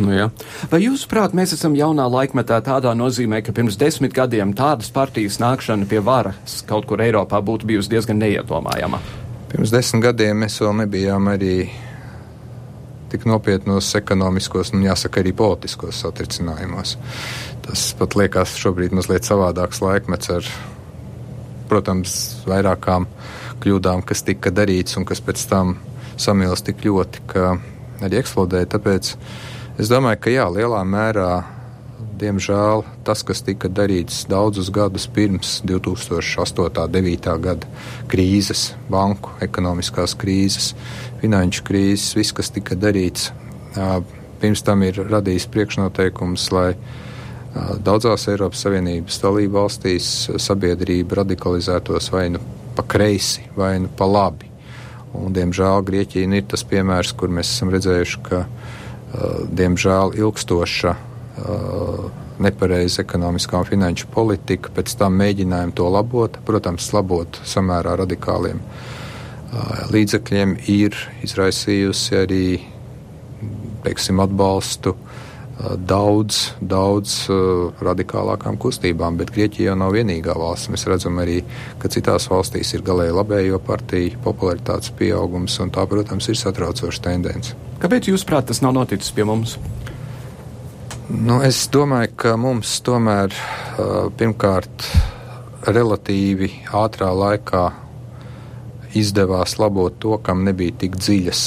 Nu, 0.00 0.08
jā. 0.16 0.30
Vai 0.72 0.80
jūsuprāt, 0.86 1.34
mēs 1.36 1.52
esam 1.52 1.76
jaunā 1.76 2.06
laikmetā 2.08 2.62
tādā 2.64 2.94
nozīmē, 2.96 3.42
ka 3.44 3.52
pirms 3.52 3.76
desmit 3.76 4.16
gadiem 4.16 4.54
tādas 4.56 4.88
partijas 4.92 5.36
nākšana 5.42 5.84
pie 5.88 6.00
varas 6.00 6.62
kaut 6.68 6.88
kur 6.88 7.04
Eiropā 7.04 7.42
būtu 7.44 7.68
bijusi 7.68 7.92
diezgan 7.92 8.22
neiedomājama? 8.24 9.02
Pirms 9.52 9.74
desmit 9.74 10.06
gadiem 10.06 10.46
mēs 10.46 10.56
vēl 10.64 10.78
nebijām 10.80 11.28
arī 11.34 11.56
tik 13.12 13.26
nopietnos 13.28 13.90
ekonomiskos 13.98 14.72
un, 14.72 14.86
jāsaka, 14.86 15.20
arī 15.20 15.34
politiskos 15.36 16.00
satricinājumos. 16.00 16.96
Tas 17.62 17.84
pat 17.98 18.16
liekas 18.18 18.56
šobrīd 18.58 18.94
mazliet 18.96 19.26
savādāks 19.28 19.82
laikmets 19.84 20.32
ar, 20.34 20.50
protams, 21.70 22.16
vairākām 22.48 23.06
kļūdām, 23.62 24.02
kas 24.06 24.24
tika 24.26 24.50
darīts 24.50 24.98
un 24.98 25.06
kas 25.08 25.22
pēc 25.22 25.46
tam 25.50 25.76
samils 26.20 26.64
tik 26.66 26.82
ļoti, 26.84 27.22
ka 27.30 27.56
arī 28.02 28.18
eksplodēja. 28.20 28.72
Tāpēc 28.74 29.14
es 29.78 29.90
domāju, 29.90 30.20
ka 30.24 30.34
jā, 30.34 30.48
lielā 30.52 30.82
mērā 30.84 31.32
diemžēl 32.22 32.84
tas, 33.06 33.22
kas 33.26 33.42
tika 33.46 33.70
darīts 33.72 34.24
daudzus 34.30 34.70
gadus 34.74 35.08
pirms 35.10 35.60
2008. 35.66 36.66
un 36.66 36.74
2009. 36.74 37.38
gada 37.42 37.70
krīzes, 38.10 38.72
banku 38.92 39.32
ekonomiskās 39.44 40.14
krīzes, 40.18 40.72
finanšu 41.22 41.64
krīzes, 41.66 42.12
viss, 42.18 42.34
kas 42.36 42.52
tika 42.54 42.78
darīts, 42.78 43.30
pirms 44.42 44.62
tam 44.66 44.84
ir 44.86 45.02
radījis 45.08 45.48
priekšnoteikums, 45.54 46.50
lai 46.54 46.68
daudzās 47.84 48.28
Eiropas 48.32 48.62
Savienības 48.64 49.20
dalību 49.22 49.58
valstīs 49.58 50.08
sabiedrība 50.40 51.20
radikalizētos 51.22 52.08
vai 52.14 52.28
nu 52.32 52.40
pa 52.76 52.84
kreisi, 52.88 53.44
vai 53.56 53.76
nu 53.84 53.90
pa 53.96 54.08
labi. 54.08 54.48
Un, 55.12 55.32
diemžēl 55.36 55.84
Grieķija 55.84 56.30
ir 56.32 56.46
tas 56.48 56.64
piemērs, 56.64 57.12
kur 57.12 57.28
mēs 57.28 57.50
esam 57.52 57.72
redzējuši, 57.74 58.20
ka 58.24 58.46
diemžēl 59.52 60.16
ilgstoša 60.16 60.94
nepareiza 62.42 63.02
ekonomiskā 63.04 63.60
un 63.60 63.68
finanšu 63.68 64.08
politika, 64.14 64.72
pēc 64.72 64.96
tam 64.98 65.18
mēģinājumi 65.20 65.76
to 65.76 65.88
labot, 65.92 66.38
protams, 66.46 66.88
labot 66.96 67.38
samērā 67.44 67.98
radikāliem 68.00 68.62
līdzekļiem, 69.92 70.56
ir 70.72 70.96
izraisījusi 71.26 72.16
arī 72.22 72.46
teiksim, 73.84 74.22
atbalstu 74.22 74.94
daudz, 75.62 76.38
daudz 76.58 77.16
radikālākām 77.82 78.58
kustībām, 78.60 79.16
bet 79.20 79.30
Grieķija 79.34 79.70
jau 79.70 79.76
nav 79.78 79.94
vienīgā 79.94 80.34
valsts. 80.38 80.70
Mēs 80.72 80.86
redzam 80.90 81.20
arī, 81.22 81.40
ka 81.82 81.90
citās 81.92 82.28
valstīs 82.30 82.72
ir 82.74 82.82
galēji 82.86 83.14
labējo 83.14 83.60
partiju 83.62 84.18
popularitātes 84.24 84.90
pieaugums, 84.98 85.58
un 85.62 85.70
tā, 85.74 85.86
protams, 85.90 86.28
ir 86.32 86.40
satraucoša 86.40 87.04
tendence. 87.06 87.54
Kāpēc, 87.82 88.10
jūsuprāt, 88.10 88.50
tas 88.50 88.62
nav 88.64 88.74
noticis 88.76 89.14
pie 89.14 89.26
mums? 89.28 89.56
Nu, 91.12 91.40
es 91.44 91.64
domāju, 91.68 92.14
ka 92.16 92.36
mums 92.40 92.78
tomēr 92.86 93.34
pirmkārt 94.18 94.86
relatīvi 95.68 96.48
ātrā 96.74 97.10
laikā 97.14 97.66
izdevās 98.98 99.58
labot 99.60 99.98
to, 100.02 100.16
kam 100.24 100.44
nebija 100.46 100.74
tik 100.84 100.96
dziļas. 101.00 101.44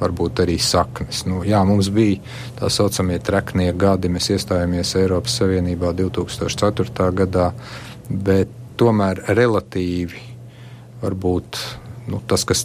Varbūt 0.00 0.40
arī 0.44 0.56
saknes. 0.62 1.26
Nu, 1.28 1.42
jā, 1.44 1.60
mums 1.68 1.90
bija 1.92 2.22
tā 2.56 2.70
saucamie 2.72 3.18
treknie 3.20 3.68
gadi. 3.76 4.08
Mēs 4.12 4.30
iestājāmies 4.32 4.94
Eiropas 4.96 5.36
Savienībā 5.42 5.92
2004. 5.98 7.10
gadā, 7.20 7.50
bet 8.08 8.56
tomēr 8.80 9.20
relatīvi 9.36 10.24
varbūt 11.02 11.60
nu, 12.08 12.20
tas, 12.28 12.46
kas 12.48 12.64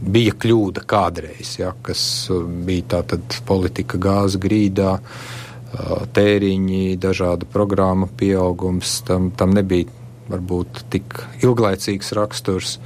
bija 0.00 0.34
kļūda 0.36 0.84
kādreiz, 0.88 1.56
ja, 1.60 1.72
kas 1.82 2.28
bija 2.66 2.96
tātad 2.96 3.40
politika 3.48 3.98
gāza 4.00 4.40
grīdā, 4.40 4.96
tēriņi, 6.16 6.96
dažādu 7.00 7.48
programmu 7.52 8.08
pieaugums, 8.16 9.00
tam, 9.08 9.30
tam 9.36 9.52
nebija 9.56 9.90
varbūt 10.30 10.86
tik 10.92 11.20
ilglaicīgs 11.44 12.12
raksturs, 12.16 12.78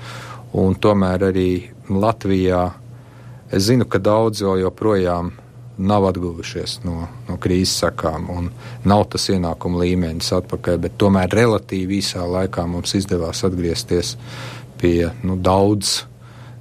un 0.57 0.75
tomēr 0.81 1.29
arī 1.31 1.51
Latvijā 1.91 2.65
es 3.51 3.69
zinu, 3.69 3.87
ka 3.89 3.99
daudz 4.03 4.43
vēl 4.45 4.65
joprojām 4.65 5.33
nav 5.81 6.05
atguvušies 6.11 6.81
no, 6.85 7.07
no 7.29 7.37
krīzes 7.41 7.81
sekām, 7.81 8.29
un 8.33 8.49
nav 8.89 9.07
tas 9.15 9.29
ienākuma 9.33 9.81
līmenis 9.81 10.33
atpakaļ, 10.37 10.81
bet 10.85 10.99
tomēr 11.01 11.33
relatīvi 11.33 12.01
īsā 12.03 12.27
laikā 12.29 12.67
mums 12.69 12.95
izdevās 12.99 13.45
atgriezties 13.49 14.17
pie 14.81 15.11
nu, 15.25 15.37
daudz, 15.41 16.03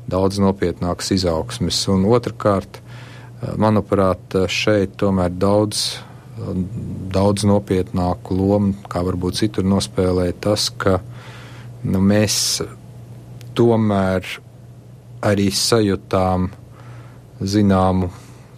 daudz 0.09 0.39
nopietnākas 0.43 1.11
izaugsmes. 1.15 1.81
Un 1.91 2.05
otrkārt, 2.07 2.79
manuprāt, 3.59 4.35
šeit 4.51 4.95
tomēr 4.99 5.35
daudz, 5.35 5.99
daudz 7.11 7.47
nopietnāku 7.47 8.39
lomu, 8.39 8.75
kā 8.91 9.03
varbūt 9.07 9.41
citur 9.41 9.67
nospēlē 9.67 10.31
tas, 10.39 10.69
ka 10.71 10.99
nu, 11.83 11.99
mēs 11.99 12.61
tomēr 13.59 14.27
arī 15.27 15.49
sajūtām 15.51 16.47
zināmu 17.41 18.09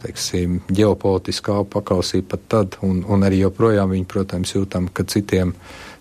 teiksim, 0.01 0.59
ģeopolitiskā 0.73 1.61
pakausī 1.69 2.21
pat 2.25 2.45
tad, 2.49 2.77
un, 2.85 3.03
un 3.05 3.25
arī 3.27 3.43
joprojām 3.43 3.93
viņi, 3.93 4.07
protams, 4.09 4.53
jūtam, 4.55 4.89
ka 4.93 5.05
citiem 5.05 5.53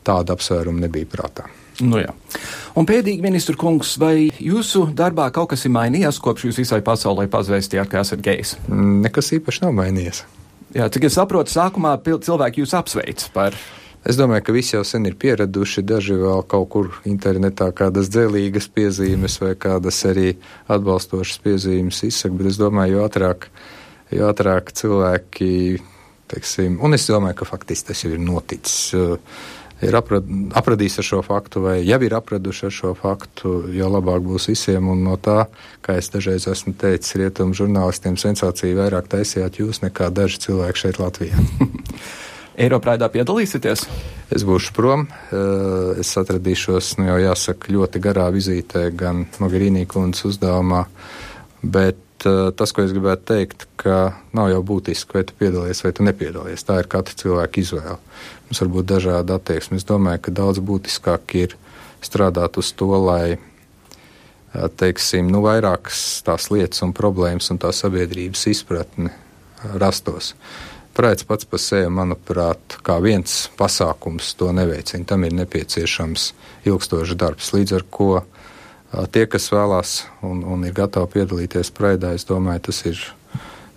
tāda 0.07 0.37
apsvēruma 0.37 0.87
nebija 0.87 1.09
prātā. 1.11 1.49
Nu 1.81 2.01
jā. 2.01 2.13
Un 2.77 2.87
pēdīgi, 2.89 3.23
ministra 3.25 3.57
kungs, 3.61 3.95
vai 4.01 4.29
jūsu 4.29 4.87
darbā 4.97 5.31
kaut 5.33 5.53
kas 5.53 5.65
ir 5.65 5.73
mainījies, 5.75 6.21
kopš 6.21 6.49
jūs 6.49 6.61
visai 6.61 6.81
pasaulē 6.85 7.27
pazvēstījāt, 7.33 7.89
ka 7.93 8.05
esat 8.05 8.25
gejs? 8.25 8.57
Nekas 8.69 9.33
īpaši 9.37 9.65
nav 9.65 9.77
mainījies. 9.79 10.25
Jā, 10.77 10.87
cik 10.93 11.09
es 11.09 11.17
saprotu, 11.19 11.51
sākumā 11.51 11.97
cilvēki 12.05 12.63
jūs 12.63 12.77
apsveic 12.79 13.25
par 13.35 13.57
Es 14.09 14.17
domāju, 14.17 14.47
ka 14.47 14.55
visi 14.57 14.77
jau 14.77 14.85
sen 14.87 15.05
ir 15.07 15.19
pieraduši, 15.21 15.83
daži 15.85 16.17
vēl 16.17 16.47
kaut 16.49 16.71
kur 16.73 16.95
internetā 17.09 17.69
kādas 17.77 18.09
dzēlīgas 18.09 18.71
piezīmes 18.73 19.37
vai 19.43 19.53
kādas 19.61 19.99
arī 20.09 20.33
atbalstošas 20.73 21.43
piezīmes 21.45 22.01
izsaka, 22.09 22.39
bet 22.39 22.49
es 22.55 22.61
domāju, 22.61 22.97
jo 22.97 23.05
ātrāk 23.05 23.51
jo 24.15 24.27
ātrāk 24.31 24.75
cilvēki, 24.77 25.81
teiksim, 26.31 26.79
un 26.83 26.97
es 26.97 27.07
domāju, 27.11 27.41
ka 27.41 27.49
faktiski 27.49 27.91
tas 27.91 28.05
jau 28.05 28.13
ir 28.15 28.23
noticis. 28.23 28.95
Eh, 28.95 29.37
ir 29.87 29.97
aprad, 29.97 30.27
apradījis 30.59 31.01
ar 31.01 31.09
šo 31.09 31.21
faktu, 31.25 31.63
vai 31.65 31.77
jau 31.81 32.01
ir 32.05 32.17
apraduši 32.19 32.67
ar 32.69 32.75
šo 32.77 32.95
faktu, 32.99 33.55
jo 33.75 33.93
labāk 33.93 34.25
būs 34.27 34.51
visiem. 34.51 34.91
Un 34.93 35.05
no 35.07 35.17
tā, 35.17 35.47
kā 35.85 35.97
es 36.01 36.11
dažreiz 36.13 36.49
esmu 36.51 36.75
teicis, 36.77 37.17
rietumu 37.21 37.57
žurnālistiem 37.57 38.19
sensāciju 38.21 38.81
vairāk 38.83 39.09
taisījāt 39.09 39.63
jūs 39.63 39.81
nekā 39.87 40.11
daži 40.13 40.43
cilvēki 40.47 40.85
šeit 40.85 41.01
Latvijā. 41.03 41.47
Eiropraidā 42.61 43.09
piedalīsieties? 43.13 43.87
Es 44.31 44.45
būšu 44.47 44.75
prom. 44.77 45.07
Eh, 45.09 46.01
es 46.03 46.13
atradīšos, 46.21 46.93
nu 47.01 47.09
jau 47.09 47.19
jāsaka, 47.23 47.73
ļoti 47.73 48.03
garā 48.05 48.29
vizītē 48.35 48.91
gan 48.97 49.25
Mogherini 49.41 49.87
kundzes 49.89 50.29
uzdevumā, 50.29 50.85
bet 51.63 52.27
uh, 52.29 52.51
tas, 52.57 52.73
ko 52.73 52.85
es 52.85 52.93
gribētu 52.93 53.27
teikt, 53.33 53.67
ka 53.81 54.13
nav 54.37 54.51
jau 54.53 54.61
būtiski, 54.73 55.17
vai 55.17 55.25
tu 55.29 55.37
piedalies 55.41 55.83
vai 55.85 55.93
tu 55.97 56.05
nepiedalies. 56.07 56.65
Tā 56.65 56.79
ir 56.83 56.89
katra 56.93 57.17
cilvēka 57.17 57.61
izvēle. 57.61 57.99
Mums 58.49 58.63
var 58.63 58.73
būt 58.77 58.89
dažādi 58.93 59.35
attieksmi. 59.37 59.81
Es 59.81 59.89
domāju, 59.89 60.23
ka 60.27 60.35
daudz 60.41 60.61
būtiskāk 60.65 61.37
ir 61.41 61.57
strādāt 62.05 62.61
uz 62.61 62.73
to, 62.77 62.91
lai 63.05 63.37
uh, 63.37 64.69
teiksim, 64.81 65.33
nu, 65.33 65.43
vairākas 65.45 66.21
tās 66.29 66.51
lietas 66.53 66.85
un 66.87 66.93
problēmas 66.97 67.51
un 67.53 67.61
tā 67.61 67.73
sabiedrības 67.77 68.47
izpratne 68.53 69.13
uh, 69.13 70.70
Prāts 70.97 71.25
pats 71.25 71.47
par 71.47 71.63
sevi, 71.63 71.89
manuprāt, 71.95 72.81
kā 72.85 72.99
viens 73.03 73.47
pasākums 73.57 74.35
to 74.37 74.51
neveicina. 74.53 75.07
Tam 75.07 75.25
ir 75.25 75.37
nepieciešams 75.39 76.33
ilgstošs 76.67 77.17
darbs, 77.17 77.53
līdz 77.55 77.79
ar 77.79 77.87
ko 77.95 78.13
Tie, 78.91 79.23
kas 79.31 79.47
vēlās 79.55 79.91
un, 80.27 80.43
un 80.43 80.65
ir 80.67 80.75
gatavi 80.75 81.13
piedalīties 81.13 81.71
praidā, 81.77 82.11
es 82.17 82.27
domāju, 82.27 82.65
tas 82.67 82.81
ir 82.91 83.03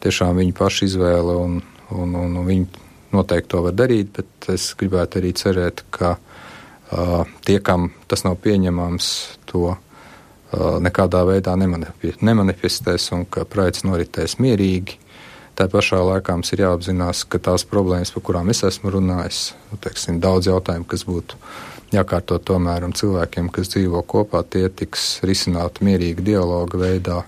tiešām 0.02 0.40
viņu 0.42 0.56
pašu 0.58 0.88
izvēle 0.88 1.36
un, 1.38 1.60
un, 1.94 2.16
un, 2.18 2.40
un 2.42 2.48
viņi 2.48 2.82
noteikti 3.14 3.52
to 3.54 3.62
var 3.68 3.76
darīt, 3.78 4.10
bet 4.16 4.50
es 4.56 4.72
gribētu 4.80 5.22
arī 5.22 5.30
cerēt, 5.38 5.84
ka 5.94 6.16
uh, 6.18 7.30
tie, 7.46 7.60
kam 7.62 7.92
tas 8.10 8.26
nav 8.26 8.40
pieņemams, 8.42 9.12
to 9.52 9.68
uh, 9.70 9.78
nekādā 10.82 11.22
veidā 11.30 11.54
nemanifestēs 11.62 13.12
un 13.14 13.28
ka 13.30 13.46
praids 13.46 13.86
noritēs 13.86 14.40
mierīgi. 14.42 14.98
Tā 15.54 15.68
pašā 15.70 16.00
laikā 16.02 16.34
mums 16.34 16.50
ir 16.56 16.64
jāapzinās, 16.64 17.28
ka 17.30 17.38
tās 17.38 17.66
problēmas, 17.70 18.10
par 18.16 18.24
kurām 18.26 18.50
es 18.50 18.64
esmu 18.66 18.96
runājis, 18.96 19.42
nu, 19.70 19.78
teiksim, 19.84 20.18
daudz 20.24 20.50
jautājumu, 20.50 20.88
kas 20.90 21.06
būtu 21.06 21.38
jākārto 21.94 22.40
tomēr 22.42 22.88
un 22.88 22.96
cilvēkiem, 22.98 23.52
kas 23.54 23.70
dzīvo 23.76 24.02
kopā, 24.10 24.42
tie 24.50 24.66
tiks 24.74 25.20
risināti 25.22 25.86
mierīga 25.86 26.26
dialoga 26.26 26.82
veidā, 26.82 27.20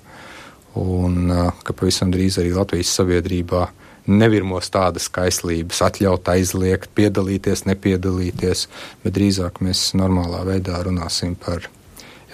un 0.81 1.29
ka 1.63 1.77
pavisam 1.77 2.09
drīz 2.13 2.39
arī 2.41 2.55
Latvijas 2.55 2.95
sabiedrībā 2.97 3.67
nevirmos 4.09 4.69
tādas 4.73 5.05
kaislības, 5.13 5.83
atļaut 5.85 6.33
aizliegt, 6.33 6.89
piedalīties, 6.97 7.65
nepiedalīties, 7.69 8.67
bet 9.05 9.17
drīzāk 9.17 9.61
mēs 9.65 9.91
normālā 9.97 10.43
veidā 10.49 10.81
runāsim 10.85 11.37
par 11.37 11.69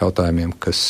jautājumiem, 0.01 0.53
kas, 0.61 0.81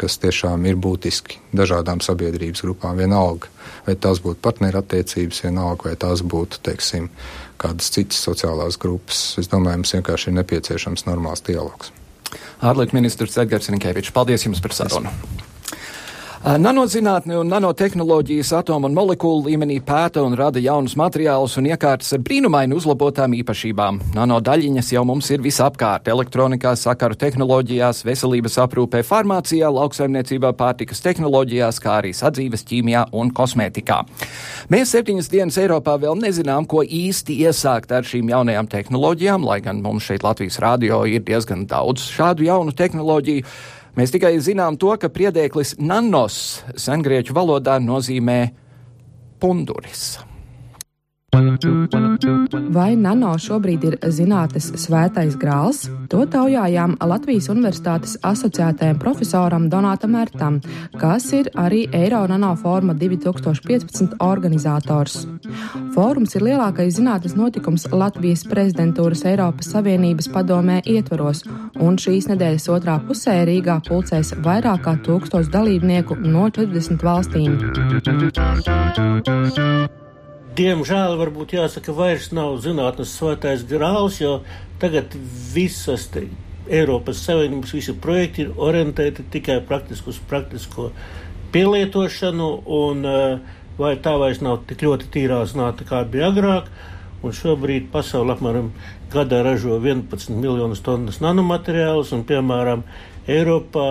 kas 0.00 0.18
tiešām 0.22 0.66
ir 0.68 0.78
būtiski 0.80 1.40
dažādām 1.56 2.02
sabiedrības 2.04 2.64
grupām. 2.66 2.98
Vienalga, 3.00 3.50
vai 3.86 3.96
tās 3.96 4.20
būtu 4.24 4.40
partnerattiecības, 4.44 5.42
vienalga, 5.46 5.90
vai 5.90 5.96
tās 6.00 6.22
būtu, 6.22 6.60
teiksim, 6.68 7.08
kādas 7.60 7.90
citas 7.94 8.20
sociālās 8.26 8.78
grupas. 8.80 9.24
Es 9.40 9.50
domāju, 9.52 9.82
mums 9.82 9.96
vienkārši 9.96 10.30
ir 10.30 10.38
nepieciešams 10.42 11.08
normāls 11.08 11.44
dialogs. 11.46 11.92
Ārlietu 12.64 12.96
ministrs 12.96 13.36
Edgars 13.40 13.70
Rinkevičs, 13.72 14.14
paldies 14.14 14.46
jums 14.46 14.62
par 14.64 14.76
sarunu! 14.76 15.12
Esmu. 15.12 15.43
Nanozinātne 16.44 17.38
un 17.40 17.48
nanotehnoloģijas 17.48 18.50
atomu 18.58 18.84
un 18.90 18.92
molekulu 18.92 19.46
līmenī 19.46 19.78
pēta 19.80 20.20
un 20.20 20.34
rada 20.36 20.60
jaunus 20.60 20.92
materiālus 21.00 21.54
un 21.56 21.70
iekārtas 21.70 22.10
ar 22.12 22.20
brīnumaini 22.20 22.76
uzlabotām 22.76 23.32
īpašībām. 23.38 24.00
Nanodaļiņas 24.12 24.90
jau 24.92 25.06
mums 25.08 25.30
ir 25.32 25.40
visapkārt- 25.40 26.10
elektronikā, 26.14 26.74
sakaru 26.76 27.16
tehnoloģijās, 27.16 28.04
veselības 28.04 28.58
aprūpē, 28.60 29.00
farmācijā, 29.00 29.70
lauksaimniecībā, 29.72 30.50
pārtikas 30.52 31.00
tehnoloģijās, 31.00 31.80
kā 31.80 32.02
arī 32.02 32.12
sadzīves 32.12 32.66
ķīmijā 32.68 33.06
un 33.12 33.30
kosmētikā. 33.30 34.04
Mēs 34.68 34.92
septiņas 34.92 35.30
dienas 35.30 35.56
Eiropā 35.56 35.96
vēl 35.98 36.20
nezinām, 36.20 36.66
ko 36.66 36.82
īsti 36.84 37.38
iesākt 37.40 37.90
ar 37.90 38.02
šīm 38.02 38.28
jaunajām 38.28 38.68
tehnoloģijām, 38.68 39.42
lai 39.46 39.60
gan 39.60 39.80
mums 39.80 40.02
šeit 40.02 40.22
Latvijas 40.22 40.58
rādio 40.60 41.08
ir 41.08 41.22
diezgan 41.22 41.66
daudz 41.66 42.02
šādu 42.02 42.44
jaunu 42.44 42.72
tehnoloģiju. 42.72 43.44
Mēs 43.94 44.10
tikai 44.10 44.32
zinām 44.42 44.74
to, 44.80 44.90
ka 44.98 45.06
priedēklis 45.06 45.76
nanos 45.78 46.36
sengrieķu 46.74 47.36
valodā 47.36 47.78
nozīmē 47.78 48.38
punduris. 49.38 50.16
Vai 51.34 52.92
nano 52.94 53.32
šobrīd 53.42 53.84
ir 53.88 53.94
zinātnes 54.14 54.68
svētais 54.78 55.34
grāls? 55.40 55.80
To 56.12 56.22
taujājām 56.30 56.94
Latvijas 57.02 57.48
Universitātes 57.50 58.14
asociētajam 58.22 59.00
profesoram 59.02 59.66
Donātam 59.72 60.14
Mērtam, 60.14 60.60
kas 61.00 61.26
ir 61.34 61.50
arī 61.58 61.88
Eiro 61.90 62.20
Nano 62.30 62.52
Forma 62.60 62.94
2015 62.94 64.14
organizators. 64.22 65.26
Fórums 65.96 66.36
ir 66.38 66.46
lielākais 66.46 67.00
zinātnes 67.00 67.34
notikums 67.34 67.88
Latvijas 67.90 68.46
prezidentūras 68.46 69.24
Eiropas 69.26 69.72
Savienības 69.74 70.30
padomē 70.30 70.78
ietvaros, 70.86 71.42
un 71.82 71.98
šīs 71.98 72.30
nedēļas 72.30 72.70
otrā 72.76 73.00
pusē 73.08 73.40
Rīgā 73.50 73.80
pulcēs 73.88 74.36
vairāk 74.46 74.86
kā 74.86 74.94
tūkstoš 75.02 75.50
dalībnieku 75.50 76.14
no 76.22 76.46
40 76.46 77.02
valstīm. 77.10 77.58
Diemžēl, 80.54 81.16
varbūt 81.18 81.56
jāsaka, 81.56 81.90
vairs 81.96 82.28
nav 82.30 82.60
zinātnes 82.62 83.10
svētais 83.18 83.64
grāls, 83.66 84.20
jo 84.20 84.36
tagad 84.78 85.16
visas 85.50 86.04
te, 86.14 86.28
Eiropas 86.70 87.24
Savienības 87.26 87.72
visi 87.74 87.94
projekti 87.98 88.44
ir 88.44 88.52
orientēti 88.62 89.24
tikai 89.34 89.56
praktiski 89.66 90.12
uz 90.12 90.20
praktisko 90.30 90.92
pielietošanu, 91.56 92.48
un 92.70 93.02
eh, 93.10 93.58
vai 93.80 93.96
tā 94.04 94.14
vairs 94.22 94.44
nav 94.46 94.62
tik 94.70 94.86
ļoti 94.86 95.10
tīrā 95.16 95.40
zinātne, 95.50 95.88
kā 95.90 96.04
bija 96.06 96.30
agrāk. 96.30 96.70
Un 97.24 97.34
šobrīd 97.34 97.90
pasaule 97.90 98.36
apmēram 98.36 98.70
gadā 99.10 99.42
ražo 99.42 99.80
11 99.80 100.38
miljonus 100.38 100.84
tonnas 100.86 101.18
nanomateriālus, 101.24 102.14
un, 102.14 102.22
piemēram, 102.30 102.86
Eiropā 103.26 103.90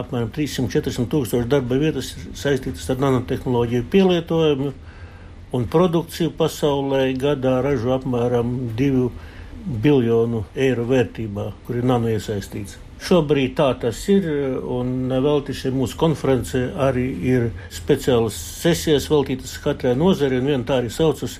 apmēram 0.00 0.30
340 0.34 1.06
tūkstoši 1.12 1.50
darba 1.52 1.78
vietas 1.78 2.16
saistītas 2.34 2.88
ar 2.90 3.02
nanotehnoloģiju 3.04 3.90
pielietojumu 3.92 4.78
un 5.56 5.66
produkciju 5.70 6.34
pasaulē 6.38 7.08
gadā 7.18 7.58
ražo 7.64 7.96
apmēram 7.96 8.54
2 8.78 9.08
biljonu 9.82 10.44
eiro 10.56 10.86
vērtībā, 10.88 11.50
kuri 11.66 11.82
nav 11.86 12.06
iesaistīts. 12.08 12.78
Šobrīd 13.00 13.54
tā 13.56 13.70
tas 13.80 13.98
ir, 14.12 14.26
un 14.60 15.08
velti 15.24 15.54
šī 15.56 15.72
mūsu 15.72 15.96
konference 16.00 16.58
arī 16.76 17.06
ir 17.24 17.46
speciālas 17.72 18.36
sesijas 18.60 19.08
veltītas 19.08 19.56
katrai 19.64 19.94
nozarei, 19.96 20.40
un 20.42 20.50
viena 20.52 20.66
tā 20.68 20.80
arī 20.82 20.92
saucas 20.92 21.38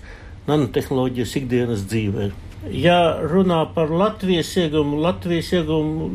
nanotehnoloģijas 0.48 1.36
ikdienas 1.42 1.84
dzīvē. 1.90 2.30
Ja 2.72 3.20
runā 3.24 3.62
par 3.74 3.92
Latvijas 3.92 4.54
iegumu, 4.60 4.98
Latvijas 5.04 5.52
iegumu, 5.56 6.10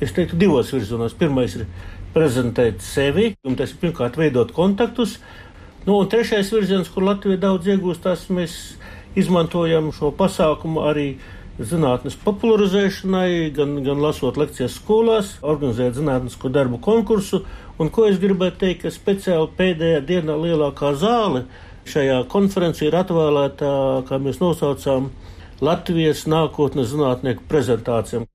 es 0.00 0.12
teiktu 0.16 0.38
divos 0.40 0.72
virzienos. 0.72 1.16
Pirmais 1.16 1.56
ir 1.56 1.66
prezentēt 2.12 2.84
sevi, 2.84 3.32
un 3.48 3.56
tas 3.56 3.72
ir 3.72 3.80
pirmkārt 3.80 4.16
veidot 4.20 4.52
kontaktus. 4.56 5.18
Nu, 5.84 5.98
un 5.98 6.08
trešais 6.08 6.52
virziens, 6.54 6.90
kur 6.94 7.02
Latvija 7.02 7.40
daudz 7.42 7.66
iegūst, 7.66 8.04
tas 8.04 8.28
mēs 8.30 8.52
izmantojam 9.18 9.90
šo 9.94 10.12
pasākumu 10.14 10.84
arī 10.86 11.06
zinātnes 11.58 12.14
popularizēšanai, 12.22 13.50
gan, 13.56 13.74
gan 13.84 13.98
lasot 14.02 14.38
lekcijas 14.38 14.76
skolās, 14.78 15.34
organizēt 15.42 15.98
zinātnisko 15.98 16.52
darbu 16.54 16.78
konkursu. 16.82 17.42
Un 17.82 17.90
ko 17.90 18.06
es 18.06 18.20
gribētu 18.22 18.62
teikt, 18.62 18.84
ka 18.84 18.94
speciāli 18.94 19.50
pēdējā 19.58 20.04
dienā 20.06 20.38
lielākā 20.38 20.94
zāle 21.02 21.46
šajā 21.90 22.22
konferencē 22.30 22.86
ir 22.86 22.98
atvēlēta, 23.02 23.72
kā 24.06 24.22
mēs 24.22 24.38
nosaucām, 24.42 25.10
Latvijas 25.62 26.24
nākotnes 26.30 26.90
zinātnieku 26.94 27.46
prezentācijām. 27.50 28.26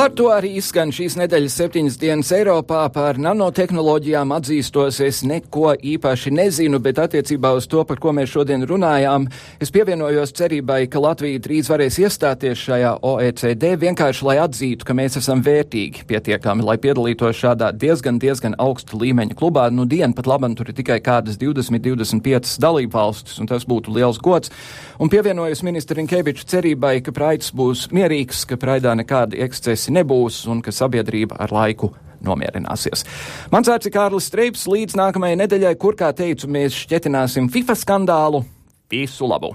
Ar 0.00 0.08
to 0.16 0.30
arī 0.32 0.54
izskan 0.56 0.88
šīs 0.96 1.12
nedēļas 1.20 1.54
septiņas 1.60 1.96
dienas 2.00 2.30
Eiropā 2.32 2.86
par 2.94 3.18
nanotehnoloģijām 3.20 4.30
atzīstos. 4.32 4.96
Es 5.04 5.18
neko 5.28 5.74
īpaši 5.76 6.30
nezinu, 6.32 6.78
bet 6.80 6.96
attiecībā 7.02 7.50
uz 7.58 7.66
to, 7.68 7.82
par 7.84 8.00
ko 8.00 8.14
mēs 8.16 8.30
šodien 8.32 8.64
runājām, 8.64 9.26
es 9.60 9.68
pievienojos 9.74 10.32
cerībai, 10.38 10.86
ka 10.88 11.02
Latvija 11.04 11.42
drīz 11.44 11.68
varēs 11.68 11.98
iestāties 12.00 12.62
šajā 12.62 12.94
OECD 13.10 13.74
vienkārši, 13.82 14.24
lai 14.24 14.38
atzītu, 14.40 14.86
ka 14.88 14.96
mēs 14.96 15.18
esam 15.20 15.42
vērtīgi 15.44 16.06
pietiekami, 16.08 16.64
lai 16.64 16.78
piedalītos 16.80 17.36
šādā 17.42 17.68
diezgan, 17.76 18.22
diezgan 18.24 18.56
augsta 18.56 18.96
līmeņa 18.96 19.36
klubā. 19.36 19.66
Nu, 19.68 19.84
diena 19.84 20.16
pat 20.16 20.32
labam 20.32 20.56
tur 20.56 20.72
ir 20.72 20.78
tikai 20.80 21.02
kādas 21.04 21.36
20, 21.36 21.76
25 21.90 22.56
dalību 22.64 22.96
valstis, 22.96 23.36
un 23.36 23.52
tas 23.52 23.68
būtu 23.68 23.92
liels 23.98 24.22
gods. 24.24 24.48
Un 24.96 25.12
pievienojos 25.12 25.60
ministra 25.68 26.00
Rinkeviča 26.00 26.48
cerībai, 26.56 26.96
ka 27.04 27.12
praids 27.12 27.52
būs 27.52 27.90
mierīgs, 27.92 28.46
ka 28.48 28.56
praidā 28.60 28.96
nekādi 28.96 29.44
ekscesi 29.44 29.89
nebūs 29.94 30.42
un 30.50 30.62
ka 30.64 30.74
sabiedrība 30.74 31.38
ar 31.40 31.54
laiku 31.54 31.92
nomierināsies. 32.24 33.06
Mans 33.52 33.70
vārds 33.70 33.88
ir 33.88 33.94
Kārlis 33.94 34.28
Streips, 34.28 34.66
līdz 34.70 34.98
nākamajai 35.00 35.40
nedēļai, 35.40 35.74
kur, 35.80 35.96
kā 35.96 36.12
teicu, 36.16 36.50
mēs 36.52 36.76
šķetināsim 36.84 37.48
FIFA 37.52 37.78
skandālu. 37.80 38.44
Visu 38.90 39.28
labu! 39.30 39.54